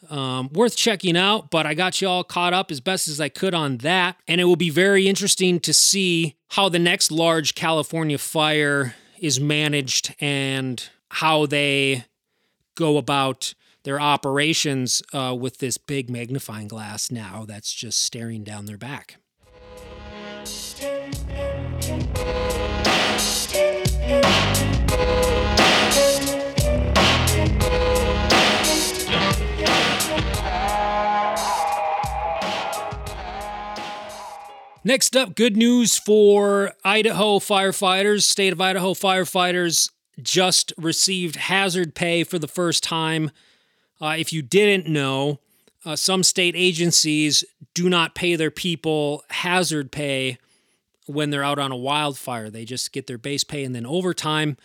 Um, 0.09 0.49
worth 0.53 0.75
checking 0.75 1.15
out, 1.15 1.49
but 1.49 1.65
I 1.65 1.73
got 1.73 2.01
you 2.01 2.07
all 2.07 2.23
caught 2.23 2.53
up 2.53 2.71
as 2.71 2.81
best 2.81 3.07
as 3.07 3.21
I 3.21 3.29
could 3.29 3.53
on 3.53 3.77
that. 3.77 4.17
And 4.27 4.41
it 4.41 4.43
will 4.43 4.55
be 4.55 4.69
very 4.69 5.07
interesting 5.07 5.59
to 5.61 5.73
see 5.73 6.35
how 6.49 6.69
the 6.69 6.79
next 6.79 7.11
large 7.11 7.55
California 7.55 8.17
fire 8.17 8.95
is 9.19 9.39
managed 9.39 10.13
and 10.19 10.87
how 11.09 11.45
they 11.45 12.05
go 12.75 12.97
about 12.97 13.53
their 13.83 13.99
operations 13.99 15.01
uh, 15.13 15.35
with 15.37 15.59
this 15.59 15.77
big 15.77 16.09
magnifying 16.09 16.67
glass 16.67 17.11
now 17.11 17.45
that's 17.47 17.73
just 17.73 18.01
staring 18.01 18.43
down 18.43 18.65
their 18.65 18.77
back. 18.77 19.17
Next 34.85 35.15
up, 35.15 35.35
good 35.35 35.55
news 35.55 35.97
for 35.97 36.73
Idaho 36.83 37.39
firefighters. 37.39 38.23
State 38.23 38.51
of 38.51 38.59
Idaho 38.59 38.93
firefighters 38.93 39.89
just 40.21 40.73
received 40.77 41.37
hazard 41.37 41.95
pay 41.95 42.23
for 42.23 42.37
the 42.37 42.47
first 42.47 42.83
time 42.83 43.31
uh, 44.03 44.15
if 44.17 44.33
you 44.33 44.41
didn't 44.41 44.85
know, 44.91 45.39
uh, 45.85 45.95
some 45.95 46.23
state 46.23 46.55
agencies 46.57 47.45
do 47.73 47.87
not 47.87 48.15
pay 48.15 48.35
their 48.35 48.51
people 48.51 49.23
hazard 49.29 49.93
pay 49.93 50.37
when 51.05 51.29
they're 51.29 51.43
out 51.43 51.57
on 51.57 51.71
a 51.71 51.77
wildfire. 51.77 52.49
They 52.49 52.65
just 52.65 52.91
get 52.91 53.07
their 53.07 53.17
base 53.17 53.45
pay 53.45 53.63
and 53.63 53.73
then 53.73 53.85
overtime. 53.85 54.57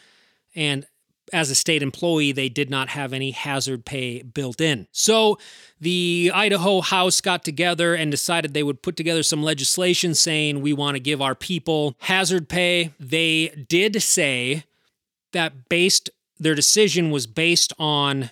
And 0.56 0.86
as 1.32 1.50
a 1.50 1.54
state 1.54 1.82
employee, 1.82 2.32
they 2.32 2.48
did 2.48 2.70
not 2.70 2.90
have 2.90 3.12
any 3.12 3.30
hazard 3.30 3.84
pay 3.84 4.22
built 4.22 4.60
in. 4.60 4.86
So 4.92 5.38
the 5.80 6.30
Idaho 6.34 6.80
House 6.80 7.20
got 7.20 7.44
together 7.44 7.94
and 7.94 8.10
decided 8.10 8.54
they 8.54 8.62
would 8.62 8.82
put 8.82 8.96
together 8.96 9.22
some 9.22 9.42
legislation 9.42 10.14
saying 10.14 10.60
we 10.60 10.72
want 10.72 10.96
to 10.96 11.00
give 11.00 11.22
our 11.22 11.34
people 11.34 11.94
hazard 12.00 12.48
pay. 12.48 12.92
They 12.98 13.64
did 13.68 14.02
say 14.02 14.64
that 15.32 15.68
based 15.68 16.10
their 16.40 16.54
decision 16.54 17.10
was 17.10 17.26
based 17.26 17.72
on 17.78 18.30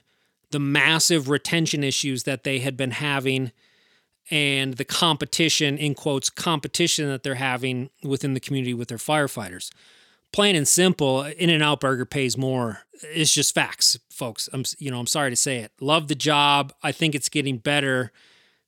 the 0.50 0.60
massive 0.60 1.28
retention 1.28 1.82
issues 1.82 2.22
that 2.22 2.44
they 2.44 2.60
had 2.60 2.76
been 2.76 2.92
having 2.92 3.52
and 4.30 4.74
the 4.74 4.84
competition, 4.84 5.78
in 5.78 5.94
quotes, 5.94 6.30
competition 6.30 7.08
that 7.08 7.22
they're 7.22 7.36
having 7.36 7.90
within 8.02 8.34
the 8.34 8.40
community 8.40 8.74
with 8.74 8.88
their 8.88 8.98
firefighters. 8.98 9.70
Plain 10.36 10.54
and 10.54 10.68
simple, 10.68 11.22
In-N-Out 11.22 11.80
Burger 11.80 12.04
pays 12.04 12.36
more. 12.36 12.80
It's 13.04 13.32
just 13.32 13.54
facts, 13.54 13.98
folks. 14.10 14.50
I'm, 14.52 14.64
you 14.78 14.90
know, 14.90 15.00
I'm 15.00 15.06
sorry 15.06 15.30
to 15.30 15.36
say 15.36 15.60
it. 15.60 15.72
Love 15.80 16.08
the 16.08 16.14
job. 16.14 16.74
I 16.82 16.92
think 16.92 17.14
it's 17.14 17.30
getting 17.30 17.56
better. 17.56 18.12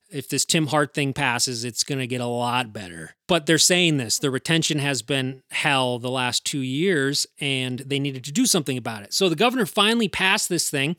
If 0.09 0.31
this 0.31 0.47
Tim 0.47 0.69
Hart 0.69 0.95
thing 0.95 1.13
passes, 1.13 1.67
it's 1.67 1.85
going 1.85 1.99
to 1.99 2.07
get 2.07 2.23
a 2.23 2.27
lot 2.27 2.73
better. 2.73 3.17
But 3.27 3.45
they're 3.45 3.59
saying 3.59 3.99
this 3.99 4.19
the 4.19 4.31
retention 4.31 4.79
has 4.79 5.03
been 5.03 5.43
hell 5.51 5.99
the 5.99 6.09
last 6.09 6.47
two 6.47 6.61
years, 6.61 7.27
and 7.39 7.81
they 7.81 7.99
needed 7.99 8.25
to 8.25 8.33
do 8.33 8.47
something 8.47 8.79
about 8.79 9.03
it. 9.03 9.13
So 9.13 9.29
the 9.29 9.37
governor 9.37 9.67
finally 9.67 10.09
passed 10.09 10.49
this 10.49 10.71
thing 10.71 10.97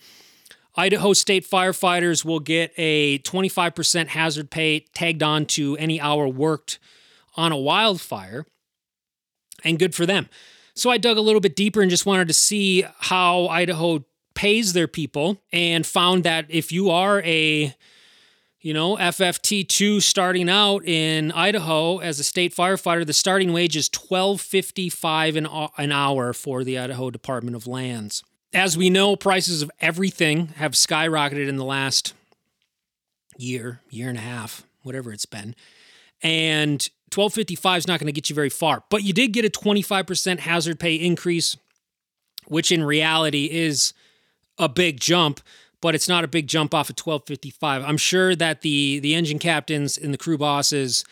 Idaho 0.75 1.13
State 1.13 1.49
firefighters 1.49 2.23
will 2.23 2.39
get 2.39 2.73
a 2.77 3.17
25% 3.17 4.10
hazard 4.10 4.51
pay 4.51 4.82
tagged 4.93 5.23
on 5.23 5.47
to 5.47 5.75
any 5.77 5.99
hour 5.99 6.27
worked 6.27 6.77
on 7.36 7.51
a 7.51 7.58
wildfire. 7.58 8.45
And 9.63 9.79
good 9.79 9.95
for 9.95 10.05
them. 10.05 10.29
So 10.80 10.89
I 10.89 10.98
dug 10.98 11.18
a 11.18 11.22
little 11.22 11.42
bit 11.42 11.56
deeper 11.56 11.82
and 11.82 11.89
just 11.89 12.06
wanted 12.06 12.28
to 12.30 12.34
see 12.34 12.86
how 13.00 13.48
Idaho 13.48 14.06
pays 14.34 14.74
their 14.74 14.88
people 14.88 15.42
and 15.52 15.86
found 15.86 16.24
that 16.24 16.46
if 16.50 16.72
you 16.72 16.89
are 16.89 17.22
a 17.22 17.76
you 18.62 18.74
know, 18.74 18.98
FFT2 18.98 20.02
starting 20.02 20.50
out 20.50 20.86
in 20.86 21.32
Idaho 21.32 22.00
as 22.00 22.20
a 22.20 22.26
state 22.26 22.54
firefighter, 22.54 23.06
the 23.06 23.13
starting 23.13 23.54
wage 23.54 23.78
is 23.78 23.89
12.55 23.89 25.38
an, 25.38 25.70
an 25.78 25.94
hour 25.94 26.34
for 26.34 26.65
the 26.65 26.78
Idaho 26.78 27.10
Department 27.10 27.56
of 27.56 27.68
Lands 27.68 28.22
as 28.54 28.78
we 28.78 28.89
know, 28.89 29.15
prices 29.15 29.62
of 29.62 29.72
everything 29.80 30.48
have 30.56 30.74
skyrocketed 30.74 31.48
in 31.48 31.58
the 31.58 31.65
last 31.65 32.13
year, 33.38 33.82
year 33.89 34.10
and 34.10 34.18
a 34.18 34.22
half, 34.22 34.63
whatever 34.82 35.13
it's 35.13 35.26
been. 35.26 35.56
And 36.22 36.88
1255 37.13 37.78
is 37.78 37.88
not 37.88 38.00
going 38.00 38.08
to 38.08 38.13
get 38.13 38.30
you 38.30 38.36
very 38.36 38.50
far. 38.50 38.84
But 38.89 39.04
you 39.04 39.13
did 39.13 39.34
get 39.34 39.45
a 39.45 39.50
25% 39.50 40.39
hazard 40.39 40.80
pay 40.80 40.95
increase, 40.95 41.58
which 42.48 42.72
in 42.72 42.84
reality 42.84 43.50
is 43.52 43.93
a 44.58 44.69
big 44.69 45.00
jump, 45.00 45.39
but 45.82 45.95
it's 45.95 46.10
not 46.10 46.24
a 46.24 46.28
big 46.28 46.48
jump 46.48 46.74
off 46.74 46.89
of 46.89 46.98
1255. 46.98 47.84
I'm 47.84 47.98
sure 47.98 48.36
that 48.36 48.62
the 48.62 49.00
the 49.00 49.15
engine 49.15 49.39
captains 49.39 49.98
and 49.98 50.13
the 50.13 50.17
crew 50.17 50.38
bosses 50.38 51.06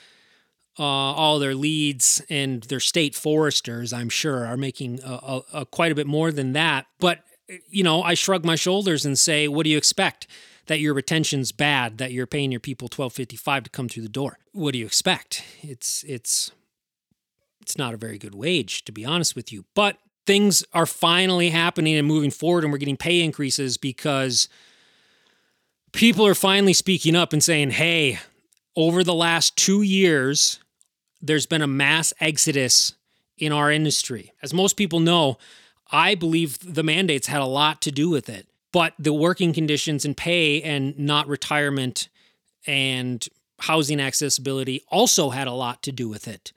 uh, 0.80 0.84
all 0.84 1.40
their 1.40 1.56
leads 1.56 2.22
and 2.30 2.64
their 2.64 2.80
state 2.80 3.16
foresters, 3.16 3.94
I'm 3.94 4.10
sure, 4.10 4.46
are 4.46 4.58
making 4.58 5.00
a, 5.04 5.12
a, 5.12 5.42
a 5.54 5.66
quite 5.66 5.92
a 5.92 5.96
bit 5.96 6.08
more 6.08 6.32
than 6.32 6.54
that. 6.54 6.86
But 7.00 7.24
you 7.70 7.84
know, 7.84 8.04
I 8.04 8.14
shrug 8.14 8.46
my 8.46 8.56
shoulders 8.56 9.06
and 9.06 9.18
say, 9.18 9.48
what 9.48 9.64
do 9.64 9.70
you 9.70 9.78
expect? 9.78 10.28
That 10.68 10.80
your 10.80 10.94
retention's 10.94 11.52
bad, 11.52 11.98
that 11.98 12.12
you're 12.12 12.28
paying 12.28 12.52
your 12.52 12.60
people 12.60 12.88
twelve 12.88 13.14
fifty 13.14 13.36
five 13.36 13.64
to 13.64 13.70
come 13.70 13.90
through 13.90 14.04
the 14.04 14.10
door. 14.10 14.38
What 14.52 14.74
do 14.74 14.80
you 14.80 14.86
expect? 14.86 15.44
It's 15.62 16.04
it's 16.08 16.52
it's 17.62 17.78
not 17.78 17.94
a 17.94 17.98
very 17.98 18.18
good 18.18 18.36
wage, 18.36 18.86
to 18.86 18.92
be 18.92 19.06
honest 19.06 19.36
with 19.36 19.52
you. 19.52 19.66
But 19.76 19.98
things 20.26 20.64
are 20.74 20.86
finally 20.86 21.50
happening 21.50 21.96
and 21.96 22.08
moving 22.08 22.32
forward, 22.32 22.64
and 22.64 22.72
we're 22.72 22.80
getting 22.80 22.98
pay 22.98 23.22
increases 23.22 23.78
because 23.78 24.50
people 25.94 26.26
are 26.28 26.36
finally 26.36 26.74
speaking 26.74 27.16
up 27.16 27.34
and 27.34 27.42
saying, 27.42 27.72
hey, 27.72 28.20
over 28.76 29.04
the 29.04 29.14
last 29.14 29.56
two 29.56 29.82
years, 29.82 30.60
there's 31.22 31.46
been 31.46 31.62
a 31.62 31.68
mass 31.68 32.14
exodus 32.20 32.94
in 33.38 33.52
our 33.52 33.72
industry. 33.72 34.34
As 34.44 34.54
most 34.54 34.76
people 34.76 35.00
know, 35.00 35.38
I 35.92 36.14
believe 36.14 36.60
the 36.60 36.84
mandates 36.84 37.28
had 37.28 37.42
a 37.42 37.46
lot 37.46 37.82
to 37.84 37.92
do 37.92 38.10
with 38.10 38.30
it, 38.30 38.48
but 38.72 38.94
the 39.00 39.14
working 39.14 39.54
conditions 39.54 40.06
and 40.06 40.16
pay 40.16 40.62
and 40.62 40.98
not 40.98 41.28
retirement 41.28 42.10
and 42.66 43.28
housing 43.60 44.00
accessibility 44.00 44.84
also 44.90 45.30
had 45.30 45.48
a 45.48 45.54
lot 45.54 45.82
to 45.84 45.92
do 45.92 46.08
with 46.08 46.28
it. 46.28 46.52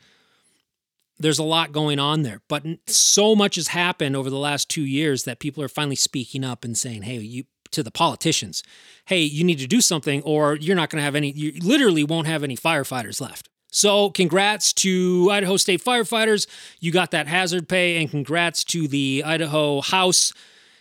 There's 1.18 1.38
a 1.38 1.44
lot 1.44 1.73
going 1.73 1.99
on 1.99 2.23
there, 2.23 2.40
but 2.49 2.64
so 2.87 3.35
much 3.35 3.57
has 3.57 3.68
happened 3.68 4.16
over 4.16 4.31
the 4.31 4.38
last 4.38 4.68
two 4.70 4.85
years 4.85 5.25
that 5.25 5.38
people 5.38 5.62
are 5.62 5.68
finally 5.68 5.96
speaking 5.96 6.44
up 6.44 6.64
and 6.64 6.77
saying, 6.77 7.03
"Hey, 7.03 7.18
you 7.18 7.44
to 7.73 7.83
the 7.83 7.90
politicians. 7.90 8.62
Hey, 9.07 9.20
you 9.20 9.44
need 9.44 9.59
to 9.59 9.66
do 9.66 9.81
something 9.81 10.23
or 10.23 10.57
you're 10.57 10.77
not 10.77 10.90
going 10.90 10.99
to 11.01 11.05
have 11.05 11.14
any 11.14 11.31
you 11.33 11.53
literally 11.62 12.05
won't 12.05 12.27
have 12.27 12.42
any 12.42 12.57
firefighters 12.57 13.20
left. 13.20 13.49
So, 13.73 14.11
congrats 14.11 14.73
to 14.75 15.29
Idaho 15.31 15.57
State 15.57 15.85
firefighters. 15.85 16.49
You 16.81 16.90
got 16.90 17.12
that 17.12 17.29
hazard 17.29 17.68
pay 17.68 18.01
and 18.01 18.11
congrats 18.11 18.64
to 18.64 18.88
the 18.88 19.23
Idaho 19.25 19.81
House 19.81 20.33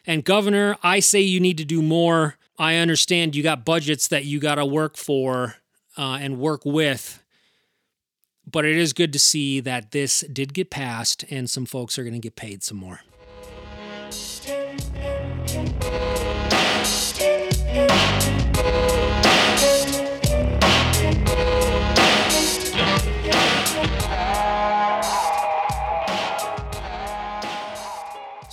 and 0.10 0.26
governor. 0.26 0.76
I 0.84 1.00
say 1.00 1.22
you 1.22 1.40
need 1.40 1.58
to 1.60 1.66
do 1.66 1.82
more. 1.82 2.36
I 2.58 2.76
understand 2.76 3.36
you 3.36 3.44
got 3.44 3.64
budgets 3.64 4.10
that 4.10 4.26
you 4.26 4.40
got 4.40 4.56
to 4.56 4.66
work 4.66 4.98
for 4.98 5.56
uh, 5.98 6.18
and 6.22 6.40
work 6.40 6.66
with 6.66 7.24
but 8.52 8.66
it 8.66 8.76
is 8.76 8.94
good 8.94 9.14
to 9.14 9.20
see 9.20 9.60
that 9.60 9.92
this 9.92 10.22
did 10.22 10.54
get 10.54 10.70
passed 10.70 11.24
and 11.30 11.50
some 11.50 11.66
folks 11.66 12.00
are 12.00 12.04
going 12.04 12.14
to 12.14 12.20
get 12.20 12.36
paid 12.36 12.64
some 12.64 12.78
more. 12.78 13.02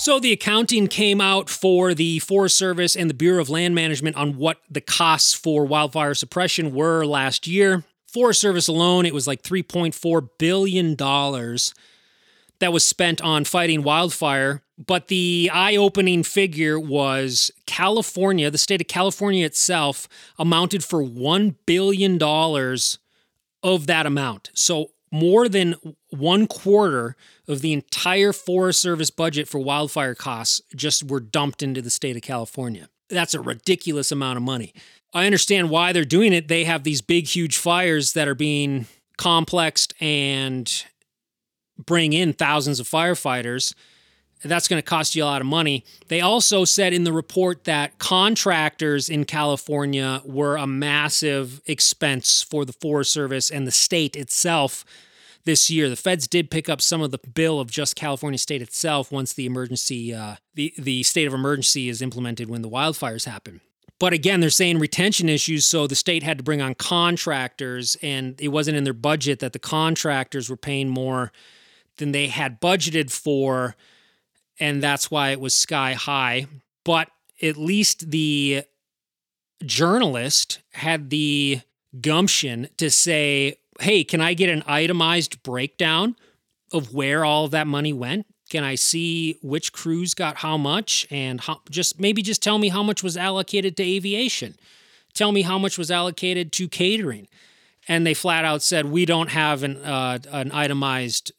So 0.06 0.20
the 0.20 0.30
accounting 0.30 0.86
came 0.86 1.20
out 1.20 1.50
for 1.50 1.92
the 1.92 2.20
Forest 2.20 2.56
Service 2.56 2.94
and 2.94 3.10
the 3.10 3.14
Bureau 3.14 3.42
of 3.42 3.50
Land 3.50 3.74
Management 3.74 4.14
on 4.14 4.36
what 4.36 4.58
the 4.70 4.80
costs 4.80 5.34
for 5.34 5.64
wildfire 5.64 6.14
suppression 6.14 6.72
were 6.72 7.04
last 7.04 7.48
year. 7.48 7.82
Forest 8.06 8.40
Service 8.40 8.68
alone, 8.68 9.04
it 9.04 9.12
was 9.12 9.26
like 9.26 9.42
$3.4 9.42 10.28
billion 10.38 10.94
that 10.94 12.72
was 12.72 12.86
spent 12.86 13.20
on 13.20 13.42
fighting 13.42 13.82
wildfire. 13.82 14.62
But 14.78 15.08
the 15.08 15.50
eye 15.52 15.74
opening 15.74 16.22
figure 16.22 16.78
was 16.78 17.50
California, 17.66 18.48
the 18.48 18.58
state 18.58 18.80
of 18.80 18.86
California 18.86 19.44
itself, 19.44 20.08
amounted 20.38 20.84
for 20.84 21.02
$1 21.02 21.56
billion 21.66 22.22
of 22.22 23.86
that 23.88 24.06
amount. 24.06 24.50
So 24.54 24.92
more 25.12 25.48
than 25.48 25.76
one 26.10 26.46
quarter 26.46 27.16
of 27.46 27.60
the 27.60 27.72
entire 27.72 28.32
Forest 28.32 28.80
Service 28.80 29.10
budget 29.10 29.48
for 29.48 29.58
wildfire 29.58 30.14
costs 30.14 30.60
just 30.74 31.08
were 31.08 31.20
dumped 31.20 31.62
into 31.62 31.80
the 31.80 31.90
state 31.90 32.16
of 32.16 32.22
California. 32.22 32.88
That's 33.08 33.34
a 33.34 33.40
ridiculous 33.40 34.10
amount 34.10 34.36
of 34.36 34.42
money. 34.42 34.74
I 35.14 35.26
understand 35.26 35.70
why 35.70 35.92
they're 35.92 36.04
doing 36.04 36.32
it. 36.32 36.48
They 36.48 36.64
have 36.64 36.84
these 36.84 37.00
big, 37.00 37.26
huge 37.26 37.56
fires 37.56 38.12
that 38.14 38.28
are 38.28 38.34
being 38.34 38.86
complexed 39.16 39.94
and 40.00 40.84
bring 41.84 42.12
in 42.12 42.32
thousands 42.32 42.80
of 42.80 42.88
firefighters. 42.88 43.74
That's 44.42 44.68
going 44.68 44.80
to 44.80 44.86
cost 44.86 45.14
you 45.14 45.24
a 45.24 45.26
lot 45.26 45.40
of 45.40 45.46
money. 45.46 45.84
They 46.08 46.20
also 46.20 46.64
said 46.64 46.92
in 46.92 47.04
the 47.04 47.12
report 47.12 47.64
that 47.64 47.98
contractors 47.98 49.08
in 49.08 49.24
California 49.24 50.20
were 50.24 50.56
a 50.56 50.66
massive 50.66 51.60
expense 51.66 52.42
for 52.42 52.64
the 52.64 52.72
Forest 52.72 53.12
Service 53.12 53.50
and 53.50 53.66
the 53.66 53.72
state 53.72 54.14
itself 54.14 54.84
this 55.44 55.70
year. 55.70 55.88
The 55.88 55.96
feds 55.96 56.28
did 56.28 56.50
pick 56.50 56.68
up 56.68 56.82
some 56.82 57.00
of 57.00 57.10
the 57.10 57.18
bill 57.18 57.58
of 57.58 57.70
just 57.70 57.96
California 57.96 58.38
state 58.38 58.60
itself 58.60 59.10
once 59.10 59.32
the 59.32 59.46
emergency, 59.46 60.12
uh, 60.14 60.36
the 60.54 60.74
the 60.76 61.02
state 61.02 61.26
of 61.26 61.32
emergency 61.34 61.88
is 61.88 62.02
implemented 62.02 62.50
when 62.50 62.62
the 62.62 62.68
wildfires 62.68 63.24
happen. 63.24 63.62
But 63.98 64.12
again, 64.12 64.40
they're 64.40 64.50
saying 64.50 64.78
retention 64.78 65.28
issues, 65.30 65.64
so 65.64 65.86
the 65.86 65.94
state 65.94 66.22
had 66.22 66.36
to 66.36 66.44
bring 66.44 66.60
on 66.60 66.74
contractors, 66.74 67.96
and 68.02 68.38
it 68.40 68.48
wasn't 68.48 68.76
in 68.76 68.84
their 68.84 68.92
budget 68.92 69.38
that 69.38 69.54
the 69.54 69.58
contractors 69.58 70.50
were 70.50 70.56
paying 70.56 70.90
more 70.90 71.32
than 71.96 72.12
they 72.12 72.26
had 72.26 72.60
budgeted 72.60 73.10
for, 73.10 73.74
and 74.58 74.82
that's 74.82 75.10
why 75.10 75.30
it 75.30 75.40
was 75.40 75.54
sky 75.54 75.92
high. 75.94 76.46
But 76.84 77.08
at 77.42 77.56
least 77.56 78.10
the 78.10 78.64
journalist 79.64 80.60
had 80.72 81.10
the 81.10 81.60
gumption 82.00 82.68
to 82.76 82.90
say, 82.90 83.58
hey, 83.80 84.04
can 84.04 84.20
I 84.20 84.34
get 84.34 84.50
an 84.50 84.62
itemized 84.66 85.42
breakdown 85.42 86.16
of 86.72 86.94
where 86.94 87.24
all 87.24 87.44
of 87.44 87.50
that 87.52 87.66
money 87.66 87.92
went? 87.92 88.26
Can 88.48 88.62
I 88.62 88.76
see 88.76 89.38
which 89.42 89.72
crews 89.72 90.14
got 90.14 90.36
how 90.36 90.56
much 90.56 91.06
and 91.10 91.40
how, 91.40 91.60
just 91.68 91.98
maybe 91.98 92.22
just 92.22 92.42
tell 92.42 92.58
me 92.58 92.68
how 92.68 92.82
much 92.82 93.02
was 93.02 93.16
allocated 93.16 93.76
to 93.76 93.82
aviation? 93.82 94.54
Tell 95.14 95.32
me 95.32 95.42
how 95.42 95.58
much 95.58 95.78
was 95.78 95.90
allocated 95.90 96.52
to 96.52 96.68
catering. 96.68 97.26
And 97.88 98.06
they 98.06 98.14
flat 98.14 98.44
out 98.44 98.62
said, 98.62 98.86
we 98.86 99.04
don't 99.04 99.30
have 99.30 99.62
an, 99.62 99.76
uh, 99.78 100.18
an 100.30 100.52
itemized 100.52 101.32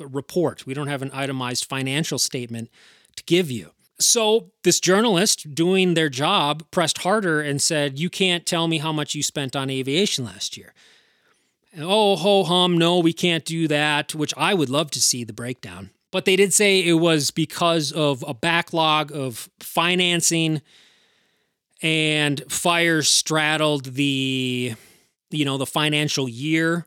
report. 0.00 0.66
We 0.66 0.74
don't 0.74 0.88
have 0.88 1.02
an 1.02 1.10
itemized 1.12 1.64
financial 1.64 2.18
statement 2.18 2.70
to 3.16 3.24
give 3.24 3.50
you. 3.50 3.70
So 3.98 4.50
this 4.64 4.80
journalist 4.80 5.54
doing 5.54 5.94
their 5.94 6.08
job 6.08 6.64
pressed 6.70 6.98
harder 6.98 7.40
and 7.40 7.62
said, 7.62 7.98
You 7.98 8.10
can't 8.10 8.44
tell 8.44 8.66
me 8.66 8.78
how 8.78 8.92
much 8.92 9.14
you 9.14 9.22
spent 9.22 9.54
on 9.54 9.70
aviation 9.70 10.24
last 10.24 10.56
year. 10.56 10.74
And, 11.72 11.84
oh, 11.84 12.16
ho 12.16 12.44
hum, 12.44 12.76
no, 12.76 12.98
we 12.98 13.12
can't 13.12 13.44
do 13.44 13.68
that, 13.68 14.14
which 14.14 14.34
I 14.36 14.54
would 14.54 14.68
love 14.68 14.90
to 14.92 15.00
see 15.00 15.24
the 15.24 15.32
breakdown. 15.32 15.90
But 16.10 16.24
they 16.24 16.36
did 16.36 16.52
say 16.52 16.80
it 16.80 16.94
was 16.94 17.30
because 17.30 17.90
of 17.90 18.24
a 18.26 18.34
backlog 18.34 19.12
of 19.12 19.48
financing 19.58 20.62
and 21.82 22.42
fires 22.48 23.08
straddled 23.08 23.94
the 23.94 24.74
you 25.30 25.44
know 25.44 25.58
the 25.58 25.66
financial 25.66 26.28
year 26.28 26.86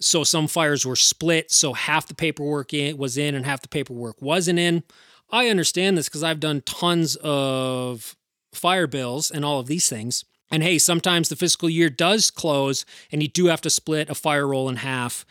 so 0.00 0.24
some 0.24 0.46
fires 0.46 0.84
were 0.86 0.96
split 0.96 1.50
so 1.50 1.72
half 1.72 2.06
the 2.06 2.14
paperwork 2.14 2.72
in, 2.72 2.96
was 2.96 3.16
in 3.16 3.34
and 3.34 3.44
half 3.44 3.62
the 3.62 3.68
paperwork 3.68 4.20
wasn't 4.20 4.58
in 4.58 4.82
i 5.30 5.48
understand 5.48 5.96
this 5.96 6.08
because 6.08 6.22
i've 6.22 6.40
done 6.40 6.60
tons 6.62 7.16
of 7.16 8.16
fire 8.52 8.86
bills 8.86 9.30
and 9.30 9.44
all 9.44 9.60
of 9.60 9.66
these 9.66 9.88
things 9.88 10.24
and 10.50 10.62
hey 10.62 10.78
sometimes 10.78 11.28
the 11.28 11.36
fiscal 11.36 11.68
year 11.68 11.90
does 11.90 12.30
close 12.30 12.84
and 13.12 13.22
you 13.22 13.28
do 13.28 13.46
have 13.46 13.60
to 13.60 13.70
split 13.70 14.08
a 14.08 14.14
fire 14.14 14.46
roll 14.46 14.68
in 14.68 14.76
half 14.76 15.24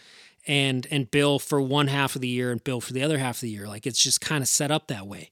and 0.47 0.88
and 0.89 1.12
bill 1.12 1.38
for 1.38 1.62
one 1.62 1.88
half 1.88 2.15
of 2.15 2.21
the 2.21 2.27
year 2.27 2.51
and 2.51 2.63
bill 2.63 2.82
for 2.82 2.93
the 2.93 3.03
other 3.03 3.17
half 3.17 3.38
of 3.38 3.41
the 3.41 3.49
year. 3.49 3.67
Like 3.67 3.86
it's 3.86 4.01
just 4.01 4.21
kind 4.21 4.41
of 4.41 4.47
set 4.47 4.71
up 4.71 4.88
that 4.88 5.06
way. 5.06 5.30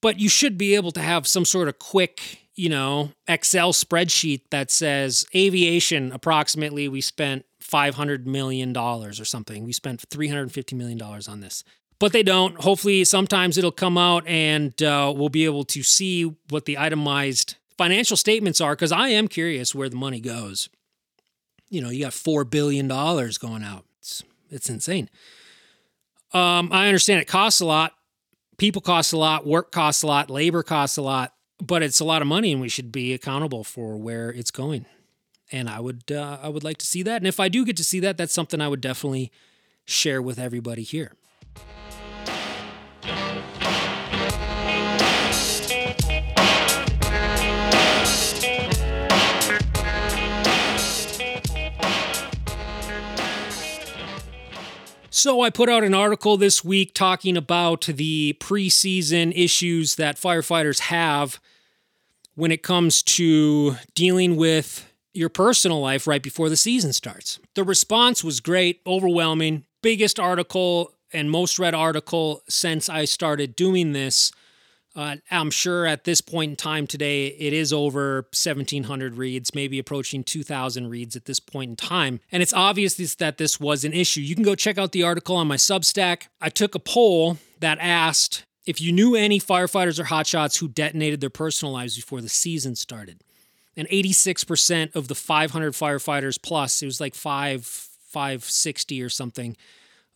But 0.00 0.20
you 0.20 0.28
should 0.28 0.56
be 0.56 0.76
able 0.76 0.92
to 0.92 1.00
have 1.00 1.26
some 1.26 1.44
sort 1.44 1.66
of 1.66 1.80
quick, 1.80 2.46
you 2.54 2.68
know, 2.68 3.10
Excel 3.26 3.72
spreadsheet 3.72 4.42
that 4.50 4.70
says 4.70 5.26
aviation 5.34 6.12
approximately 6.12 6.86
we 6.88 7.00
spent 7.00 7.44
500 7.68 8.26
million 8.26 8.72
dollars 8.72 9.20
or 9.20 9.24
something. 9.24 9.64
We 9.64 9.72
spent 9.72 10.02
350 10.10 10.74
million 10.74 10.98
dollars 10.98 11.28
on 11.28 11.40
this. 11.40 11.62
But 11.98 12.12
they 12.12 12.22
don't. 12.22 12.60
Hopefully 12.60 13.04
sometimes 13.04 13.58
it'll 13.58 13.72
come 13.72 13.98
out 13.98 14.26
and 14.26 14.80
uh, 14.82 15.12
we'll 15.14 15.28
be 15.28 15.44
able 15.44 15.64
to 15.64 15.82
see 15.82 16.32
what 16.48 16.64
the 16.64 16.78
itemized 16.78 17.56
financial 17.76 18.16
statements 18.16 18.60
are 18.60 18.74
cuz 18.74 18.90
I 18.90 19.08
am 19.08 19.28
curious 19.28 19.74
where 19.74 19.88
the 19.88 19.96
money 19.96 20.20
goes. 20.20 20.68
You 21.68 21.82
know, 21.82 21.90
you 21.90 22.04
got 22.04 22.14
4 22.14 22.44
billion 22.44 22.88
dollars 22.88 23.36
going 23.36 23.62
out 23.62 23.84
it's 23.98 24.22
it's 24.50 24.70
insane. 24.70 25.10
Um, 26.32 26.70
I 26.72 26.86
understand 26.86 27.20
it 27.20 27.26
costs 27.26 27.60
a 27.60 27.66
lot. 27.66 27.92
People 28.56 28.82
cost 28.82 29.12
a 29.12 29.18
lot. 29.18 29.46
Work 29.46 29.72
costs 29.72 30.02
a 30.02 30.06
lot. 30.06 30.30
Labor 30.30 30.62
costs 30.62 30.96
a 30.96 31.02
lot. 31.02 31.34
But 31.62 31.82
it's 31.82 32.00
a 32.00 32.04
lot 32.04 32.22
of 32.22 32.28
money, 32.28 32.52
and 32.52 32.60
we 32.60 32.68
should 32.68 32.92
be 32.92 33.12
accountable 33.12 33.64
for 33.64 33.96
where 33.96 34.30
it's 34.30 34.50
going. 34.50 34.86
And 35.50 35.68
I 35.68 35.80
would 35.80 36.12
uh, 36.12 36.38
I 36.42 36.48
would 36.48 36.64
like 36.64 36.78
to 36.78 36.86
see 36.86 37.02
that. 37.02 37.16
And 37.16 37.26
if 37.26 37.40
I 37.40 37.48
do 37.48 37.64
get 37.64 37.76
to 37.78 37.84
see 37.84 38.00
that, 38.00 38.16
that's 38.16 38.34
something 38.34 38.60
I 38.60 38.68
would 38.68 38.80
definitely 38.80 39.32
share 39.84 40.20
with 40.20 40.38
everybody 40.38 40.82
here. 40.82 41.12
So, 55.20 55.40
I 55.40 55.50
put 55.50 55.68
out 55.68 55.82
an 55.82 55.94
article 55.94 56.36
this 56.36 56.64
week 56.64 56.94
talking 56.94 57.36
about 57.36 57.86
the 57.86 58.36
preseason 58.38 59.32
issues 59.34 59.96
that 59.96 60.16
firefighters 60.16 60.78
have 60.78 61.40
when 62.36 62.52
it 62.52 62.62
comes 62.62 63.02
to 63.02 63.74
dealing 63.96 64.36
with 64.36 64.87
your 65.12 65.28
personal 65.28 65.80
life 65.80 66.06
right 66.06 66.22
before 66.22 66.48
the 66.48 66.56
season 66.56 66.92
starts. 66.92 67.38
The 67.54 67.64
response 67.64 68.22
was 68.22 68.40
great, 68.40 68.80
overwhelming. 68.86 69.64
Biggest 69.82 70.18
article 70.20 70.92
and 71.12 71.30
most 71.30 71.58
read 71.58 71.74
article 71.74 72.42
since 72.48 72.88
I 72.88 73.04
started 73.04 73.56
doing 73.56 73.92
this. 73.92 74.32
Uh, 74.96 75.16
I'm 75.30 75.50
sure 75.50 75.86
at 75.86 76.04
this 76.04 76.20
point 76.20 76.50
in 76.50 76.56
time 76.56 76.86
today, 76.86 77.28
it 77.28 77.52
is 77.52 77.72
over 77.72 78.22
1,700 78.32 79.14
reads, 79.14 79.54
maybe 79.54 79.78
approaching 79.78 80.24
2,000 80.24 80.88
reads 80.88 81.14
at 81.14 81.26
this 81.26 81.38
point 81.38 81.70
in 81.70 81.76
time. 81.76 82.20
And 82.32 82.42
it's 82.42 82.52
obvious 82.52 83.14
that 83.16 83.38
this 83.38 83.60
was 83.60 83.84
an 83.84 83.92
issue. 83.92 84.20
You 84.20 84.34
can 84.34 84.44
go 84.44 84.56
check 84.56 84.76
out 84.76 84.92
the 84.92 85.04
article 85.04 85.36
on 85.36 85.46
my 85.46 85.56
Substack. 85.56 86.24
I 86.40 86.48
took 86.48 86.74
a 86.74 86.80
poll 86.80 87.38
that 87.60 87.78
asked 87.80 88.44
if 88.66 88.80
you 88.80 88.90
knew 88.90 89.14
any 89.14 89.38
firefighters 89.38 89.98
or 90.00 90.04
hotshots 90.04 90.58
who 90.58 90.68
detonated 90.68 91.20
their 91.20 91.30
personal 91.30 91.72
lives 91.72 91.94
before 91.94 92.20
the 92.20 92.28
season 92.28 92.74
started. 92.74 93.22
And 93.78 93.88
86% 93.88 94.96
of 94.96 95.06
the 95.06 95.14
500 95.14 95.72
firefighters 95.72 96.42
plus, 96.42 96.82
it 96.82 96.86
was 96.86 97.00
like 97.00 97.14
5, 97.14 97.64
560 97.64 99.00
or 99.00 99.08
something, 99.08 99.56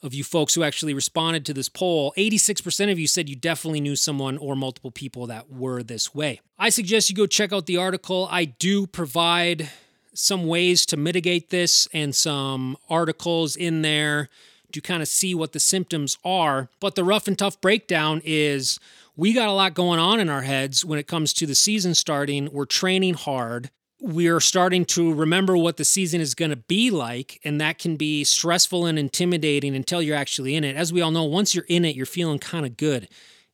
of 0.02 0.12
you 0.12 0.24
folks 0.24 0.54
who 0.54 0.64
actually 0.64 0.94
responded 0.94 1.46
to 1.46 1.54
this 1.54 1.68
poll, 1.68 2.12
86% 2.18 2.90
of 2.90 2.98
you 2.98 3.06
said 3.06 3.28
you 3.28 3.36
definitely 3.36 3.80
knew 3.80 3.94
someone 3.94 4.36
or 4.36 4.56
multiple 4.56 4.90
people 4.90 5.28
that 5.28 5.48
were 5.48 5.82
this 5.84 6.12
way. 6.12 6.40
I 6.58 6.70
suggest 6.70 7.08
you 7.08 7.14
go 7.14 7.26
check 7.26 7.52
out 7.52 7.66
the 7.66 7.76
article. 7.76 8.26
I 8.30 8.46
do 8.46 8.88
provide 8.88 9.70
some 10.12 10.48
ways 10.48 10.84
to 10.86 10.96
mitigate 10.96 11.50
this 11.50 11.86
and 11.94 12.14
some 12.14 12.76
articles 12.90 13.54
in 13.54 13.82
there 13.82 14.28
to 14.72 14.80
kind 14.80 15.02
of 15.02 15.08
see 15.08 15.34
what 15.34 15.52
the 15.52 15.60
symptoms 15.60 16.18
are. 16.24 16.68
But 16.80 16.96
the 16.96 17.04
rough 17.04 17.28
and 17.28 17.38
tough 17.38 17.60
breakdown 17.60 18.22
is 18.24 18.80
we 19.16 19.32
got 19.32 19.48
a 19.48 19.52
lot 19.52 19.74
going 19.74 19.98
on 19.98 20.20
in 20.20 20.28
our 20.28 20.42
heads 20.42 20.84
when 20.84 20.98
it 20.98 21.06
comes 21.06 21.32
to 21.34 21.46
the 21.46 21.54
season 21.54 21.94
starting. 21.94 22.48
We're 22.50 22.64
training 22.64 23.14
hard. 23.14 23.70
We're 24.00 24.40
starting 24.40 24.84
to 24.86 25.12
remember 25.12 25.56
what 25.56 25.76
the 25.76 25.84
season 25.84 26.20
is 26.20 26.34
going 26.34 26.50
to 26.50 26.56
be 26.56 26.90
like, 26.90 27.40
and 27.44 27.60
that 27.60 27.78
can 27.78 27.96
be 27.96 28.24
stressful 28.24 28.86
and 28.86 28.98
intimidating 28.98 29.76
until 29.76 30.02
you're 30.02 30.16
actually 30.16 30.56
in 30.56 30.64
it. 30.64 30.76
As 30.76 30.92
we 30.92 31.00
all 31.00 31.12
know, 31.12 31.24
once 31.24 31.54
you're 31.54 31.66
in 31.68 31.84
it, 31.84 31.94
you're 31.94 32.06
feeling 32.06 32.38
kind 32.38 32.66
of 32.66 32.76
good 32.76 33.08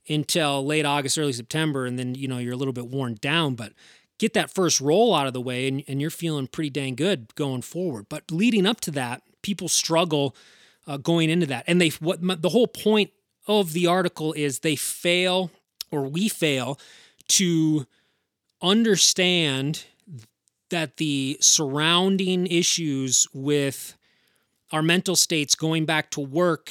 until 0.09 0.65
late 0.65 0.87
August, 0.87 1.19
early 1.19 1.33
September, 1.33 1.85
and 1.85 1.99
then 1.99 2.15
you 2.15 2.29
know 2.29 2.39
you're 2.39 2.55
a 2.55 2.57
little 2.57 2.73
bit 2.73 2.87
worn 2.87 3.19
down. 3.21 3.57
But 3.57 3.73
get 4.19 4.33
that 4.35 4.55
first 4.55 4.81
roll 4.81 5.15
out 5.15 5.27
of 5.27 5.35
the 5.35 5.41
way, 5.41 5.69
and, 5.69 5.85
and 5.87 6.01
you're 6.01 6.09
feeling 6.09 6.47
pretty 6.47 6.71
dang 6.71 6.95
good 6.95 7.35
going 7.35 7.61
forward. 7.61 8.07
But 8.09 8.31
leading 8.31 8.65
up 8.65 8.81
to 8.83 8.91
that, 8.93 9.23
people 9.43 9.69
struggle 9.69 10.35
uh, 10.87 10.97
going 10.97 11.29
into 11.29 11.47
that, 11.47 11.65
and 11.67 11.79
they 11.79 11.91
what 12.01 12.21
the 12.23 12.49
whole 12.49 12.69
point 12.69 13.11
of 13.49 13.73
the 13.73 13.87
article 13.87 14.33
is 14.35 14.61
they 14.61 14.77
fail 14.77 15.51
or 15.91 16.03
we 16.05 16.29
fail 16.29 16.79
to 17.29 17.87
understand 18.63 19.85
that 20.71 20.99
the 20.99 21.39
surrounding 21.41 22.47
issues 22.47 23.27
with 23.33 23.97
our 24.71 24.83
mental 24.83 25.17
states 25.17 25.55
going 25.55 25.87
back 25.87 26.11
to 26.11 26.21
work 26.21 26.71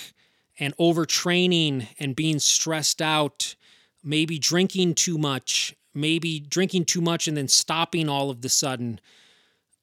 and 0.59 0.75
overtraining 0.77 1.87
and 1.99 2.15
being 2.15 2.39
stressed 2.39 3.01
out, 3.01 3.55
maybe 4.03 4.37
drinking 4.37 4.93
too 4.93 5.17
much, 5.17 5.75
maybe 5.93 6.39
drinking 6.39 6.85
too 6.85 7.01
much 7.01 7.27
and 7.27 7.35
then 7.35 7.47
stopping 7.47 8.07
all 8.07 8.29
of 8.29 8.41
the 8.41 8.49
sudden, 8.49 8.99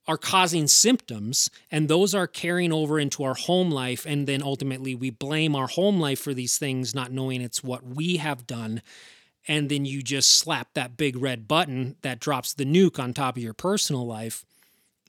are 0.07 0.19
causing 0.19 0.67
symptoms 0.67 1.51
and 1.71 1.89
those 1.89 2.15
are 2.15 2.27
carrying 2.27 2.73
over 2.73 2.99
into 2.99 3.25
our 3.25 3.35
home 3.35 3.71
life 3.71 4.05
and 4.07 4.27
then 4.27 4.43
ultimately 4.43 4.95
we 4.95 5.11
blame 5.11 5.57
our 5.57 5.67
home 5.67 5.99
life 5.99 6.21
for 6.21 6.35
these 6.35 6.59
things 6.59 6.95
not 6.95 7.13
knowing 7.13 7.41
it's 7.41 7.65
what 7.65 7.85
we 7.85 8.17
have 8.19 8.47
done 8.47 8.83
and 9.47 9.69
then 9.69 9.85
you 9.85 10.03
just 10.03 10.31
slap 10.31 10.69
that 10.75 10.97
big 10.97 11.17
red 11.17 11.49
button 11.49 11.97
that 12.03 12.21
drops 12.21 12.53
the 12.55 12.65
nuke 12.65 12.99
on 12.99 13.13
top 13.15 13.37
of 13.37 13.43
your 13.43 13.55
personal 13.55 14.07
life 14.07 14.45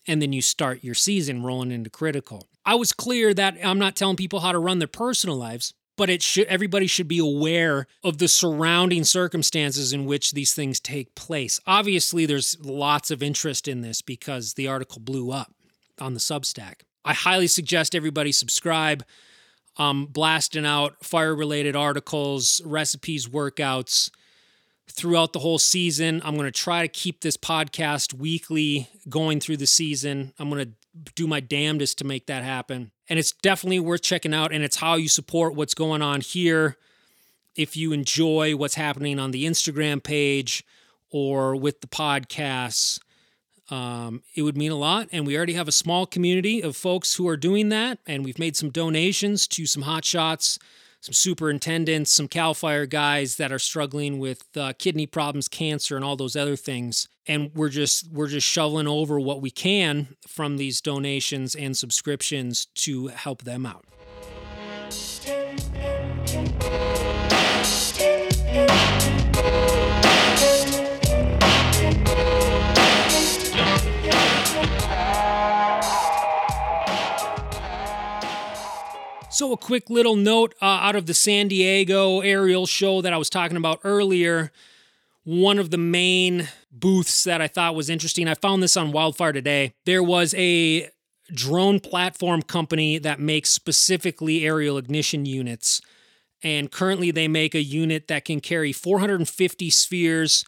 and 0.08 0.21
then 0.21 0.31
you 0.31 0.41
start 0.41 0.84
your 0.84 0.93
season 0.93 1.41
rolling 1.41 1.71
into 1.71 1.89
critical. 1.89 2.47
I 2.63 2.75
was 2.75 2.93
clear 2.93 3.34
that 3.34 3.58
i'm 3.63 3.79
not 3.79 3.95
telling 3.95 4.15
people 4.15 4.39
how 4.39 4.51
to 4.51 4.60
run 4.60 4.79
their 4.79 4.88
personal 4.88 5.36
lives 5.36 5.73
but 5.97 6.10
it 6.10 6.21
should 6.21 6.47
everybody 6.47 6.88
should 6.88 7.08
be 7.08 7.19
aware 7.19 7.88
of 8.03 8.17
the 8.17 8.27
surrounding 8.27 9.03
circumstances 9.03 9.93
in 9.93 10.05
which 10.05 10.31
these 10.31 10.53
things 10.53 10.79
take 10.79 11.15
place. 11.15 11.60
Obviously, 11.65 12.25
there's 12.25 12.58
lots 12.62 13.12
of 13.12 13.23
interest 13.23 13.67
in 13.67 13.81
this 13.81 14.01
because 14.01 14.53
the 14.53 14.67
article 14.67 14.99
blew 14.99 15.31
up 15.31 15.53
on 15.99 16.13
the 16.13 16.19
Substack. 16.19 16.81
I 17.03 17.13
highly 17.13 17.47
suggest 17.47 17.95
everybody 17.95 18.31
subscribe. 18.31 19.05
Um, 19.77 20.05
blasting 20.05 20.65
out 20.65 21.03
fire 21.03 21.36
related 21.36 21.75
articles, 21.75 22.62
recipes, 22.65 23.27
workouts 23.27 24.10
throughout 24.89 25.34
the 25.34 25.39
whole 25.39 25.60
season. 25.60 26.21
I'm 26.23 26.36
going 26.36 26.45
to 26.45 26.51
try 26.51 26.81
to 26.81 26.88
keep 26.88 27.21
this 27.21 27.36
podcast 27.36 28.13
weekly 28.13 28.88
going 29.10 29.41
through 29.41 29.58
the 29.58 29.67
season. 29.67 30.34
I'm 30.39 30.49
going 30.49 30.65
to 30.65 31.12
do 31.13 31.27
my 31.27 31.41
damnedest 31.41 31.97
to 31.97 32.05
make 32.05 32.27
that 32.27 32.43
happen. 32.43 32.91
And 33.10 33.20
it's 33.20 33.32
definitely 33.32 33.80
worth 33.80 34.02
checking 34.02 34.34
out. 34.34 34.52
And 34.52 34.63
it's 34.63 34.78
how 34.78 34.96
you 34.96 35.10
support 35.10 35.56
what's 35.56 35.74
going 35.74 36.02
on 36.02 36.22
here. 36.22 36.78
If 37.56 37.78
you 37.78 37.94
enjoy 37.94 38.56
what's 38.56 38.76
happening 38.76 39.20
on 39.20 39.32
the 39.32 39.46
Instagram 39.46 40.04
page 40.04 40.63
or 41.12 41.56
with 41.56 41.82
the 41.82 41.88
podcasts, 41.88 43.00
um, 43.70 44.22
it 44.36 44.41
would 44.41 44.58
mean 44.58 44.72
a 44.72 44.76
lot. 44.76 45.08
And 45.12 45.26
we 45.26 45.38
already 45.38 45.54
have 45.54 45.68
a 45.68 45.72
small 45.72 46.06
community 46.06 46.62
of 46.62 46.76
folks 46.76 47.15
who 47.15 47.28
are 47.28 47.38
doing 47.38 47.70
that. 47.70 48.00
And 48.06 48.26
we've 48.26 48.39
made 48.39 48.56
some 48.56 48.70
donations 48.70 49.48
to 49.50 49.65
some 49.65 49.84
hot 49.84 50.06
shots 50.06 50.60
some 51.06 51.13
superintendents, 51.13 52.12
some 52.12 52.28
CAL 52.28 52.56
FIRE 52.56 52.88
guys 52.88 53.36
that 53.36 53.52
are 53.52 53.60
struggling 53.60 54.18
with 54.18 54.44
uh, 54.58 54.74
kidney 54.80 55.06
problems, 55.06 55.48
cancer, 55.48 55.96
and 55.96 56.04
all 56.04 56.15
those 56.15 56.36
other 56.36 56.56
things. 56.56 57.08
And 57.28 57.52
we're 57.54 57.70
just 57.70 58.12
we're 58.12 58.28
just 58.28 58.48
shoveling 58.48 58.88
over 58.88 59.20
what 59.20 59.39
we 59.39 59.52
can 59.52 60.15
from 60.28 60.58
these 60.58 60.82
donations 60.82 61.54
and 61.54 61.78
subscriptions 61.78 62.65
to 62.78 63.08
help 63.08 63.44
them 63.44 63.68
out. 63.68 63.86
So, 79.36 79.52
a 79.52 79.58
quick 79.58 79.89
little 79.89 80.15
note 80.15 80.56
uh, 80.62 80.65
out 80.65 80.95
of 80.95 81.08
the 81.08 81.13
San 81.13 81.50
Diego 81.50 82.21
aerial 82.21 82.65
show 82.65 83.02
that 83.02 83.12
I 83.12 83.17
was 83.17 83.30
talking 83.30 83.58
about 83.58 83.82
earlier. 83.84 84.50
One 85.26 85.60
of 85.60 85.71
the 85.71 85.78
main 85.78 86.48
booths 86.71 87.26
that 87.26 87.41
I 87.41 87.50
thought 87.50 87.76
was 87.76 87.89
interesting, 87.89 88.30
I 88.30 88.36
found 88.36 88.63
this 88.63 88.78
on 88.78 88.93
Wildfire 88.93 89.34
Today. 89.34 89.74
There 89.84 90.02
was 90.02 90.34
a 90.36 90.89
drone 91.34 91.82
platform 91.82 92.43
company 92.43 92.98
that 93.00 93.19
makes 93.19 93.50
specifically 93.50 94.45
aerial 94.45 94.78
ignition 94.78 95.26
units. 95.26 95.82
And 96.41 96.71
currently, 96.71 97.12
they 97.12 97.28
make 97.28 97.54
a 97.56 97.62
unit 97.62 98.08
that 98.08 98.24
can 98.24 98.39
carry 98.39 98.71
450 98.71 99.69
spheres, 99.69 100.45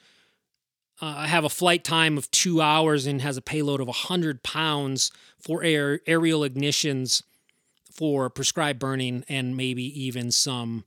uh, 1.01 1.25
have 1.25 1.43
a 1.43 1.49
flight 1.49 1.83
time 1.83 2.17
of 2.17 2.31
two 2.31 2.61
hours, 2.61 3.05
and 3.05 3.21
has 3.21 3.35
a 3.35 3.41
payload 3.41 3.81
of 3.81 3.87
100 3.87 4.43
pounds 4.43 5.11
for 5.41 5.61
air, 5.61 5.99
aerial 6.07 6.39
ignitions 6.39 7.23
for 7.97 8.29
prescribed 8.29 8.79
burning 8.79 9.25
and 9.27 9.57
maybe 9.57 9.83
even 10.05 10.31
some 10.31 10.85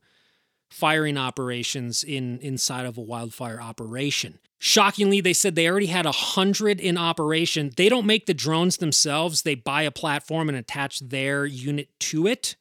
firing 0.71 1.19
operations 1.19 2.05
in 2.05 2.39
inside 2.39 2.87
of 2.87 2.97
a 2.97 3.03
wildfire 3.03 3.61
operation. 3.61 4.39
Shockingly, 4.59 5.21
they 5.21 5.33
said 5.33 5.55
they 5.55 5.69
already 5.69 5.87
had 5.87 6.07
a 6.07 6.13
hundred 6.13 6.81
in 6.81 6.97
operation. 6.97 7.73
They 7.77 7.89
don't 7.89 8.07
make 8.07 8.27
the 8.27 8.35
drones 8.35 8.77
themselves; 8.77 9.43
they 9.43 9.55
buy 9.55 9.83
a 9.83 9.91
platform 9.91 10.49
and 10.49 10.57
attach 10.57 11.01
their 11.01 11.45
unit 11.47 11.89
to 12.01 12.27
it. 12.27 12.57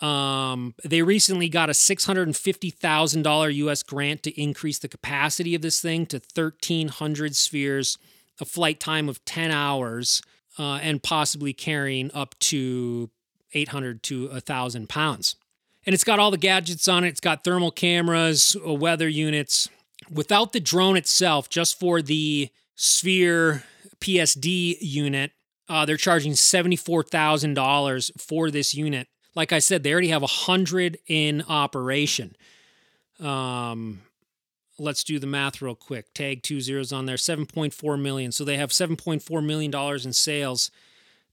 Um, 0.00 0.74
they 0.84 1.02
recently 1.02 1.48
got 1.48 1.70
a 1.70 1.74
six 1.74 2.06
hundred 2.06 2.26
and 2.26 2.36
fifty 2.36 2.70
thousand 2.70 3.22
dollar 3.22 3.48
U.S. 3.50 3.82
grant 3.82 4.22
to 4.24 4.40
increase 4.40 4.78
the 4.78 4.88
capacity 4.88 5.54
of 5.54 5.62
this 5.62 5.80
thing 5.80 6.06
to 6.06 6.18
thirteen 6.18 6.88
hundred 6.88 7.36
spheres, 7.36 7.96
a 8.40 8.44
flight 8.44 8.80
time 8.80 9.08
of 9.08 9.24
ten 9.24 9.52
hours, 9.52 10.22
uh, 10.58 10.80
and 10.82 11.02
possibly 11.02 11.52
carrying 11.52 12.10
up 12.12 12.36
to 12.40 13.10
800 13.52 14.02
to 14.04 14.28
1,000 14.28 14.88
pounds. 14.88 15.36
And 15.86 15.94
it's 15.94 16.04
got 16.04 16.18
all 16.18 16.30
the 16.30 16.36
gadgets 16.36 16.88
on 16.88 17.04
it. 17.04 17.08
It's 17.08 17.20
got 17.20 17.44
thermal 17.44 17.70
cameras, 17.70 18.56
uh, 18.66 18.74
weather 18.74 19.08
units. 19.08 19.68
Without 20.10 20.52
the 20.52 20.60
drone 20.60 20.96
itself, 20.96 21.48
just 21.48 21.78
for 21.78 22.02
the 22.02 22.50
Sphere 22.74 23.64
PSD 24.00 24.76
unit, 24.80 25.32
uh, 25.68 25.84
they're 25.84 25.96
charging 25.96 26.32
$74,000 26.32 28.20
for 28.20 28.50
this 28.50 28.74
unit. 28.74 29.08
Like 29.34 29.52
I 29.52 29.58
said, 29.58 29.82
they 29.82 29.92
already 29.92 30.08
have 30.08 30.22
100 30.22 30.98
in 31.06 31.42
operation. 31.48 32.34
Um, 33.20 34.02
let's 34.78 35.04
do 35.04 35.18
the 35.18 35.26
math 35.26 35.62
real 35.62 35.74
quick. 35.74 36.12
Tag 36.14 36.42
two 36.42 36.60
zeros 36.60 36.92
on 36.92 37.06
there, 37.06 37.16
7.4 37.16 38.00
million. 38.00 38.32
So 38.32 38.44
they 38.44 38.56
have 38.56 38.70
7.4 38.70 39.44
million 39.44 39.70
dollars 39.70 40.04
in 40.04 40.12
sales 40.12 40.70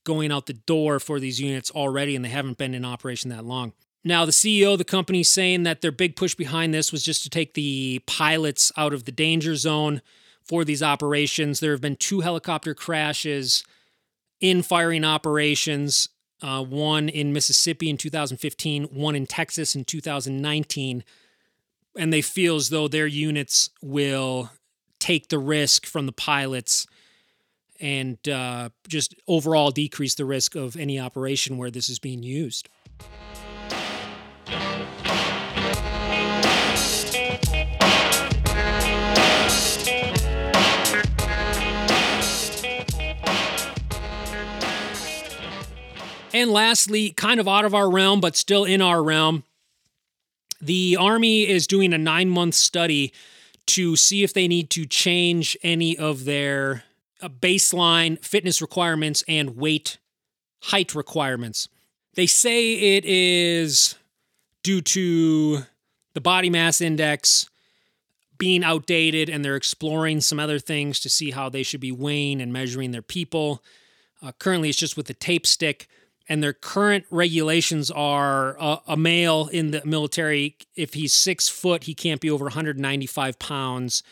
going 0.08 0.32
out 0.32 0.45
the 0.45 0.53
door 0.53 0.99
for 0.99 1.20
these 1.20 1.39
units 1.39 1.70
already, 1.70 2.16
and 2.16 2.24
they 2.24 2.30
haven't 2.30 2.58
been 2.58 2.74
in 2.74 2.86
operation 2.86 3.30
that 3.30 3.45
long. 3.45 3.74
Now, 4.03 4.24
the 4.24 4.32
CEO 4.32 4.72
of 4.72 4.78
the 4.78 4.86
company 4.86 5.20
is 5.20 5.30
saying 5.30 5.64
that 5.64 5.82
their 5.82 5.91
big 5.91 6.16
push 6.16 6.34
behind 6.34 6.74
this 6.74 6.93
was 6.93 7.03
just 7.03 7.24
to 7.24 7.30
take 7.30 7.53
the 7.53 8.01
pilots 8.08 8.72
out 8.78 8.93
of 8.93 9.03
the 9.03 9.12
danger 9.12 9.55
zone 9.55 10.01
for 10.41 10.64
these 10.64 10.82
operations. 10.82 11.60
There 11.60 11.74
have 11.74 11.82
been 11.82 11.97
two 11.97 12.22
helicopter 12.22 12.74
crashes 12.74 13.66
in 14.39 14.62
firing 14.62 15.03
operations 15.03 16.08
uh, 16.41 16.64
one 16.64 17.10
in 17.10 17.34
Mississippi 17.34 17.89
in 17.89 17.97
2015, 17.97 18.86
one 18.86 19.16
in 19.16 19.26
Texas 19.26 19.76
in 19.76 19.86
2019. 19.86 21.03
And 21.97 22.14
they 22.14 22.22
feel 22.22 22.55
as 22.58 22.70
though 22.70 22.88
their 22.88 23.08
units 23.08 23.72
will 23.82 24.51
take 24.99 25.30
the 25.30 25.39
risk 25.39 25.86
from 25.86 26.05
the 26.05 26.12
pilots 26.12 26.86
and 27.80 28.17
uh, 28.28 28.69
just 28.88 29.15
overall 29.28 29.71
decrease 29.71 30.15
the 30.15 30.25
risk 30.25 30.55
of 30.55 30.75
any 30.75 30.99
operation 30.99 31.57
where 31.57 31.71
this 31.71 31.89
is 31.89 31.99
being 31.99 32.23
used. 32.23 32.69
And 46.34 46.51
lastly, 46.51 47.11
kind 47.11 47.39
of 47.39 47.47
out 47.47 47.65
of 47.65 47.73
our 47.73 47.89
realm, 47.89 48.21
but 48.21 48.36
still 48.36 48.63
in 48.63 48.80
our 48.80 49.01
realm, 49.01 49.43
the 50.61 50.95
Army 50.99 51.47
is 51.47 51.65
doing 51.65 51.93
a 51.93 51.97
nine 51.97 52.30
month 52.30 52.53
study 52.53 53.11
to 53.67 53.95
see 53.95 54.23
if 54.23 54.34
they 54.34 54.47
need 54.47 54.69
to 54.71 54.86
change 54.86 55.57
any 55.63 55.97
of 55.97 56.25
their 56.25 56.84
uh, 57.22 57.30
baseline 57.30 58.24
fitness 58.24 58.61
requirements 58.61 59.24
and 59.28 59.55
weight 59.55 59.97
height 60.63 60.95
requirements. 60.95 61.70
They 62.15 62.26
say 62.26 62.95
it 62.95 63.05
is 63.05 63.95
due 64.63 64.82
to 64.82 65.63
the 66.13 66.22
body 66.22 66.49
mass 66.49 66.82
index 66.82 67.49
being 68.38 68.63
outdated 68.63 69.30
and 69.30 69.43
they're 69.43 69.55
exploring 69.55 70.22
some 70.22 70.39
other 70.39 70.59
things 70.59 70.99
to 70.99 71.09
see 71.09 71.32
how 71.32 71.49
they 71.49 71.63
should 71.63 71.82
be 71.82 71.91
weighing 71.91 72.41
and 72.41 72.53
measuring 72.53 72.91
their 72.91 73.01
people. 73.01 73.63
Uh, 74.22 74.32
currently, 74.39 74.70
it's 74.70 74.78
just 74.78 74.97
with 74.97 75.07
the 75.07 75.13
tape 75.13 75.45
stick, 75.45 75.88
and 76.28 76.43
their 76.43 76.53
current 76.53 77.05
regulations 77.09 77.89
are 77.91 78.57
uh, 78.59 78.78
a 78.88 78.97
male 78.97 79.47
in 79.47 79.72
the 79.72 79.82
military, 79.86 80.55
if 80.76 80.93
he's 80.93 81.13
six 81.13 81.47
foot, 81.47 81.86
he 81.86 81.93
can't 81.93 82.20
be 82.20 82.30
over 82.30 82.45
195 82.45 83.39
pounds. 83.39 84.03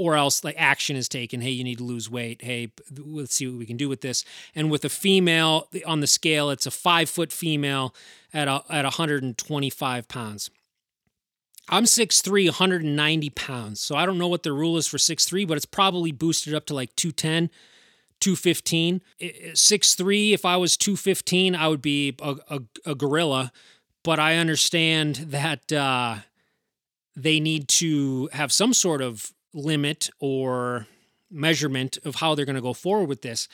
Or 0.00 0.16
else, 0.16 0.42
like 0.42 0.54
action 0.56 0.96
is 0.96 1.10
taken. 1.10 1.42
Hey, 1.42 1.50
you 1.50 1.62
need 1.62 1.76
to 1.76 1.84
lose 1.84 2.08
weight. 2.08 2.40
Hey, 2.40 2.72
let's 2.96 3.34
see 3.34 3.46
what 3.46 3.58
we 3.58 3.66
can 3.66 3.76
do 3.76 3.86
with 3.86 4.00
this. 4.00 4.24
And 4.54 4.70
with 4.70 4.82
a 4.82 4.88
female 4.88 5.68
on 5.86 6.00
the 6.00 6.06
scale, 6.06 6.48
it's 6.48 6.64
a 6.64 6.70
five 6.70 7.10
foot 7.10 7.30
female 7.30 7.94
at 8.32 8.48
a, 8.48 8.62
at 8.70 8.84
125 8.84 10.08
pounds. 10.08 10.50
I'm 11.68 11.84
6'3, 11.84 12.46
190 12.46 13.30
pounds. 13.30 13.80
So 13.82 13.94
I 13.94 14.06
don't 14.06 14.16
know 14.16 14.26
what 14.26 14.42
the 14.42 14.54
rule 14.54 14.78
is 14.78 14.86
for 14.86 14.96
6'3, 14.96 15.46
but 15.46 15.58
it's 15.58 15.66
probably 15.66 16.12
boosted 16.12 16.54
up 16.54 16.64
to 16.66 16.74
like 16.74 16.96
210, 16.96 17.50
215. 18.20 19.02
6'3, 19.20 20.32
if 20.32 20.46
I 20.46 20.56
was 20.56 20.78
215, 20.78 21.54
I 21.54 21.68
would 21.68 21.82
be 21.82 22.16
a, 22.22 22.36
a, 22.48 22.60
a 22.86 22.94
gorilla. 22.94 23.52
But 24.02 24.18
I 24.18 24.36
understand 24.36 25.16
that 25.16 25.70
uh, 25.70 26.20
they 27.14 27.38
need 27.38 27.68
to 27.68 28.30
have 28.32 28.50
some 28.50 28.72
sort 28.72 29.02
of 29.02 29.34
limit 29.52 30.10
or 30.18 30.86
measurement 31.30 31.98
of 32.04 32.16
how 32.16 32.34
they're 32.34 32.44
going 32.44 32.56
to 32.56 32.62
go 32.62 32.72
forward 32.72 33.08
with 33.08 33.22
this. 33.22 33.48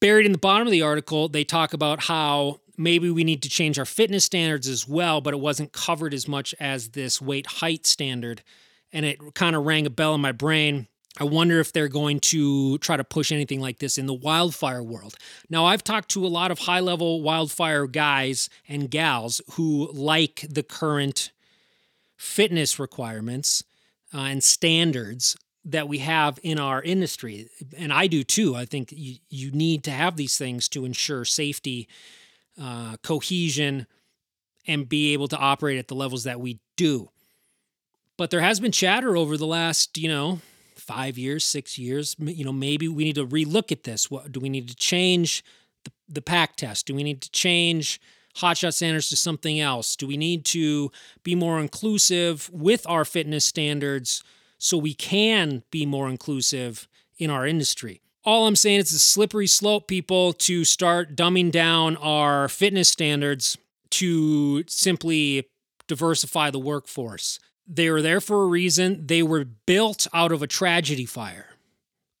Buried 0.00 0.26
in 0.26 0.32
the 0.32 0.38
bottom 0.38 0.66
of 0.66 0.72
the 0.72 0.82
article, 0.82 1.28
they 1.28 1.44
talk 1.44 1.72
about 1.72 2.04
how 2.04 2.60
maybe 2.76 3.10
we 3.10 3.24
need 3.24 3.42
to 3.42 3.48
change 3.48 3.78
our 3.78 3.84
fitness 3.84 4.24
standards 4.24 4.66
as 4.66 4.88
well, 4.88 5.20
but 5.20 5.34
it 5.34 5.40
wasn't 5.40 5.72
covered 5.72 6.12
as 6.14 6.26
much 6.26 6.54
as 6.58 6.90
this 6.90 7.20
weight 7.20 7.46
height 7.46 7.86
standard. 7.86 8.42
And 8.92 9.06
it 9.06 9.34
kind 9.34 9.54
of 9.56 9.64
rang 9.64 9.86
a 9.86 9.90
bell 9.90 10.14
in 10.14 10.20
my 10.20 10.32
brain. 10.32 10.88
I 11.18 11.24
wonder 11.24 11.60
if 11.60 11.72
they're 11.72 11.88
going 11.88 12.20
to 12.20 12.78
try 12.78 12.96
to 12.96 13.04
push 13.04 13.32
anything 13.32 13.60
like 13.60 13.78
this 13.78 13.98
in 13.98 14.06
the 14.06 14.14
wildfire 14.14 14.82
world. 14.82 15.14
Now, 15.50 15.66
I've 15.66 15.84
talked 15.84 16.10
to 16.10 16.26
a 16.26 16.28
lot 16.28 16.50
of 16.50 16.60
high 16.60 16.80
level 16.80 17.22
wildfire 17.22 17.86
guys 17.86 18.48
and 18.66 18.90
gals 18.90 19.40
who 19.52 19.90
like 19.92 20.46
the 20.48 20.62
current 20.62 21.30
fitness 22.16 22.78
requirements 22.78 23.62
uh, 24.14 24.18
and 24.18 24.42
standards 24.42 25.36
that 25.64 25.88
we 25.88 25.98
have 25.98 26.38
in 26.42 26.58
our 26.58 26.82
industry. 26.82 27.48
And 27.76 27.92
I 27.92 28.08
do 28.08 28.24
too. 28.24 28.56
I 28.56 28.64
think 28.64 28.92
you, 28.92 29.16
you 29.28 29.50
need 29.52 29.84
to 29.84 29.90
have 29.90 30.16
these 30.16 30.36
things 30.36 30.68
to 30.70 30.84
ensure 30.84 31.24
safety 31.24 31.88
uh, 32.60 32.96
cohesion, 33.02 33.86
and 34.66 34.88
be 34.88 35.12
able 35.12 35.26
to 35.28 35.36
operate 35.36 35.78
at 35.78 35.88
the 35.88 35.94
levels 35.94 36.24
that 36.24 36.40
we 36.40 36.60
do. 36.76 37.10
But 38.16 38.30
there 38.30 38.40
has 38.40 38.60
been 38.60 38.72
chatter 38.72 39.16
over 39.16 39.36
the 39.36 39.46
last, 39.46 39.98
you 39.98 40.08
know, 40.08 40.40
five 40.76 41.18
years, 41.18 41.44
six 41.44 41.78
years. 41.78 42.14
You 42.18 42.44
know, 42.44 42.52
maybe 42.52 42.88
we 42.88 43.04
need 43.04 43.16
to 43.16 43.26
relook 43.26 43.72
at 43.72 43.84
this. 43.84 44.10
What 44.10 44.30
do 44.30 44.38
we 44.38 44.48
need 44.48 44.68
to 44.68 44.76
change 44.76 45.42
the, 45.84 45.90
the 46.08 46.22
pack 46.22 46.56
test? 46.56 46.86
Do 46.86 46.94
we 46.94 47.02
need 47.02 47.22
to 47.22 47.30
change 47.30 48.00
hotshot 48.36 48.74
standards 48.74 49.08
to 49.10 49.16
something 49.16 49.60
else? 49.60 49.96
Do 49.96 50.06
we 50.06 50.16
need 50.16 50.44
to 50.46 50.90
be 51.22 51.34
more 51.34 51.60
inclusive 51.60 52.50
with 52.52 52.86
our 52.88 53.04
fitness 53.04 53.44
standards 53.44 54.22
so 54.58 54.76
we 54.76 54.94
can 54.94 55.62
be 55.70 55.86
more 55.86 56.08
inclusive 56.08 56.88
in 57.18 57.30
our 57.30 57.46
industry? 57.46 58.02
all 58.24 58.46
I'm 58.46 58.56
saying 58.56 58.80
is 58.80 58.92
a 58.92 58.98
slippery 58.98 59.46
slope, 59.46 59.88
people, 59.88 60.32
to 60.34 60.64
start 60.64 61.16
dumbing 61.16 61.50
down 61.50 61.96
our 61.96 62.48
fitness 62.48 62.88
standards 62.88 63.58
to 63.90 64.64
simply 64.68 65.48
diversify 65.88 66.50
the 66.50 66.58
workforce. 66.58 67.38
They 67.66 67.90
were 67.90 68.02
there 68.02 68.20
for 68.20 68.44
a 68.44 68.46
reason. 68.46 69.06
They 69.06 69.22
were 69.22 69.44
built 69.44 70.06
out 70.12 70.32
of 70.32 70.42
a 70.42 70.46
tragedy 70.46 71.06
fire 71.06 71.48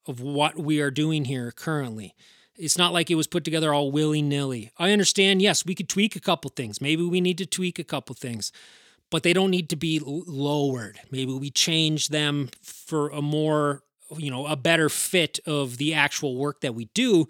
of 0.06 0.20
what 0.20 0.58
we 0.58 0.80
are 0.80 0.90
doing 0.90 1.24
here 1.26 1.52
currently. 1.52 2.14
It's 2.56 2.78
not 2.78 2.92
like 2.92 3.10
it 3.10 3.14
was 3.14 3.26
put 3.26 3.44
together 3.44 3.72
all 3.72 3.90
willy 3.90 4.22
nilly. 4.22 4.70
I 4.78 4.92
understand, 4.92 5.40
yes, 5.40 5.64
we 5.64 5.74
could 5.74 5.88
tweak 5.88 6.16
a 6.16 6.20
couple 6.20 6.50
things. 6.50 6.80
Maybe 6.80 7.02
we 7.02 7.20
need 7.20 7.38
to 7.38 7.46
tweak 7.46 7.78
a 7.78 7.84
couple 7.84 8.14
things, 8.14 8.52
but 9.10 9.22
they 9.22 9.32
don't 9.32 9.50
need 9.50 9.68
to 9.70 9.76
be 9.76 10.00
lowered. 10.04 11.00
Maybe 11.10 11.32
we 11.32 11.50
change 11.50 12.08
them 12.08 12.50
for 12.62 13.08
a 13.08 13.22
more 13.22 13.82
you 14.18 14.30
know 14.30 14.46
a 14.46 14.56
better 14.56 14.88
fit 14.88 15.38
of 15.46 15.78
the 15.78 15.94
actual 15.94 16.36
work 16.36 16.60
that 16.60 16.74
we 16.74 16.86
do 16.86 17.26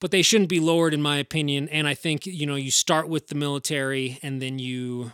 but 0.00 0.10
they 0.10 0.22
shouldn't 0.22 0.50
be 0.50 0.60
lowered 0.60 0.94
in 0.94 1.02
my 1.02 1.18
opinion 1.18 1.68
and 1.68 1.86
i 1.86 1.94
think 1.94 2.26
you 2.26 2.46
know 2.46 2.54
you 2.54 2.70
start 2.70 3.08
with 3.08 3.28
the 3.28 3.34
military 3.34 4.18
and 4.22 4.40
then 4.40 4.58
you 4.58 5.12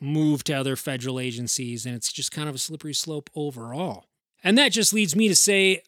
move 0.00 0.44
to 0.44 0.52
other 0.52 0.76
federal 0.76 1.20
agencies 1.20 1.86
and 1.86 1.94
it's 1.94 2.12
just 2.12 2.32
kind 2.32 2.48
of 2.48 2.54
a 2.54 2.58
slippery 2.58 2.94
slope 2.94 3.30
overall 3.34 4.06
and 4.42 4.58
that 4.58 4.72
just 4.72 4.92
leads 4.92 5.16
me 5.16 5.28
to 5.28 5.34
say 5.34 5.82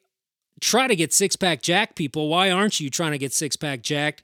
try 0.60 0.86
to 0.86 0.96
get 0.96 1.12
six 1.12 1.36
pack 1.36 1.62
jack 1.62 1.94
people. 1.94 2.28
Why 2.28 2.50
aren't 2.50 2.80
you 2.80 2.90
trying 2.90 3.12
to 3.12 3.18
get 3.18 3.32
six 3.32 3.56
pack 3.56 3.82
jacked 3.82 4.22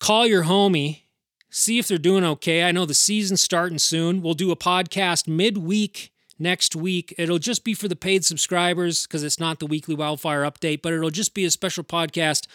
call 0.00 0.26
your 0.26 0.44
homie. 0.44 1.02
See 1.50 1.78
if 1.78 1.86
they're 1.86 1.98
doing 1.98 2.24
okay. 2.24 2.64
I 2.64 2.72
know 2.72 2.86
the 2.86 2.94
season's 2.94 3.42
starting 3.42 3.78
soon. 3.78 4.22
We'll 4.22 4.34
do 4.34 4.50
a 4.50 4.56
podcast 4.56 5.28
midweek 5.28 6.12
next 6.38 6.74
week. 6.74 7.14
It'll 7.18 7.38
just 7.38 7.64
be 7.64 7.74
for 7.74 7.86
the 7.86 7.96
paid 7.96 8.24
subscribers 8.24 9.06
because 9.06 9.22
it's 9.22 9.38
not 9.38 9.60
the 9.60 9.66
weekly 9.66 9.94
wildfire 9.94 10.42
update, 10.42 10.82
but 10.82 10.92
it'll 10.92 11.10
just 11.10 11.34
be 11.34 11.44
a 11.44 11.50
special 11.50 11.84
podcast 11.84 12.46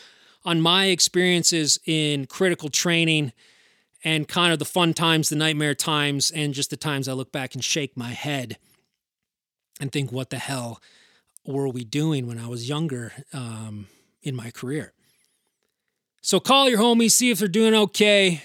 on 0.44 0.62
my 0.62 0.86
experiences 0.86 1.80
in 1.86 2.26
critical 2.26 2.70
training 2.70 3.32
and 4.04 4.28
kind 4.28 4.54
of 4.54 4.60
the 4.60 4.66
fun 4.66 4.94
times, 4.94 5.30
the 5.30 5.36
nightmare 5.36 5.76
times, 5.76 6.32
and 6.32 6.54
just 6.54 6.70
the 6.70 6.78
times 6.78 7.08
I 7.08 7.14
look 7.14 7.32
back 7.32 7.54
and 7.54 7.64
shake 7.64 7.98
my 7.98 8.12
head 8.12 8.58
and 9.80 9.92
think, 9.92 10.12
what 10.12 10.30
the 10.30 10.38
hell 10.38 10.80
were 11.46 11.70
we 11.70 11.84
doing 11.84 12.28
when 12.28 12.40
I 12.40 12.48
was 12.48 12.68
younger 12.68 13.14
um, 13.34 13.88
in 14.24 14.36
my 14.36 14.52
career? 14.52 14.94
So 16.22 16.40
call 16.40 16.70
your 16.70 16.80
homies, 16.80 17.12
see 17.12 17.30
if 17.30 17.40
they're 17.40 17.48
doing 17.48 17.76
okay. 17.76 18.42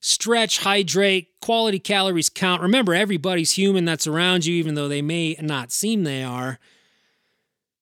Stretch, 0.00 0.58
hydrate, 0.60 1.28
quality 1.40 1.78
calories 1.78 2.28
count. 2.28 2.62
Remember, 2.62 2.94
everybody's 2.94 3.52
human 3.52 3.84
that's 3.84 4.06
around 4.06 4.46
you, 4.46 4.54
even 4.54 4.74
though 4.74 4.88
they 4.88 5.02
may 5.02 5.36
not 5.40 5.70
seem 5.70 6.04
they 6.04 6.24
are. 6.24 6.58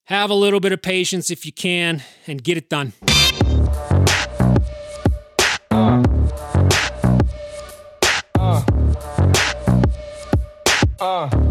Have 0.03 0.29
a 0.29 0.35
little 0.35 0.59
bit 0.59 0.71
of 0.71 0.81
patience 0.81 1.31
if 1.31 1.45
you 1.45 1.53
can 1.53 2.03
and 2.27 2.43
get 2.43 2.57
it 2.57 2.69
done. 2.69 2.93
Uh. 5.71 6.03
Uh. 8.37 8.63
Uh. 10.99 11.48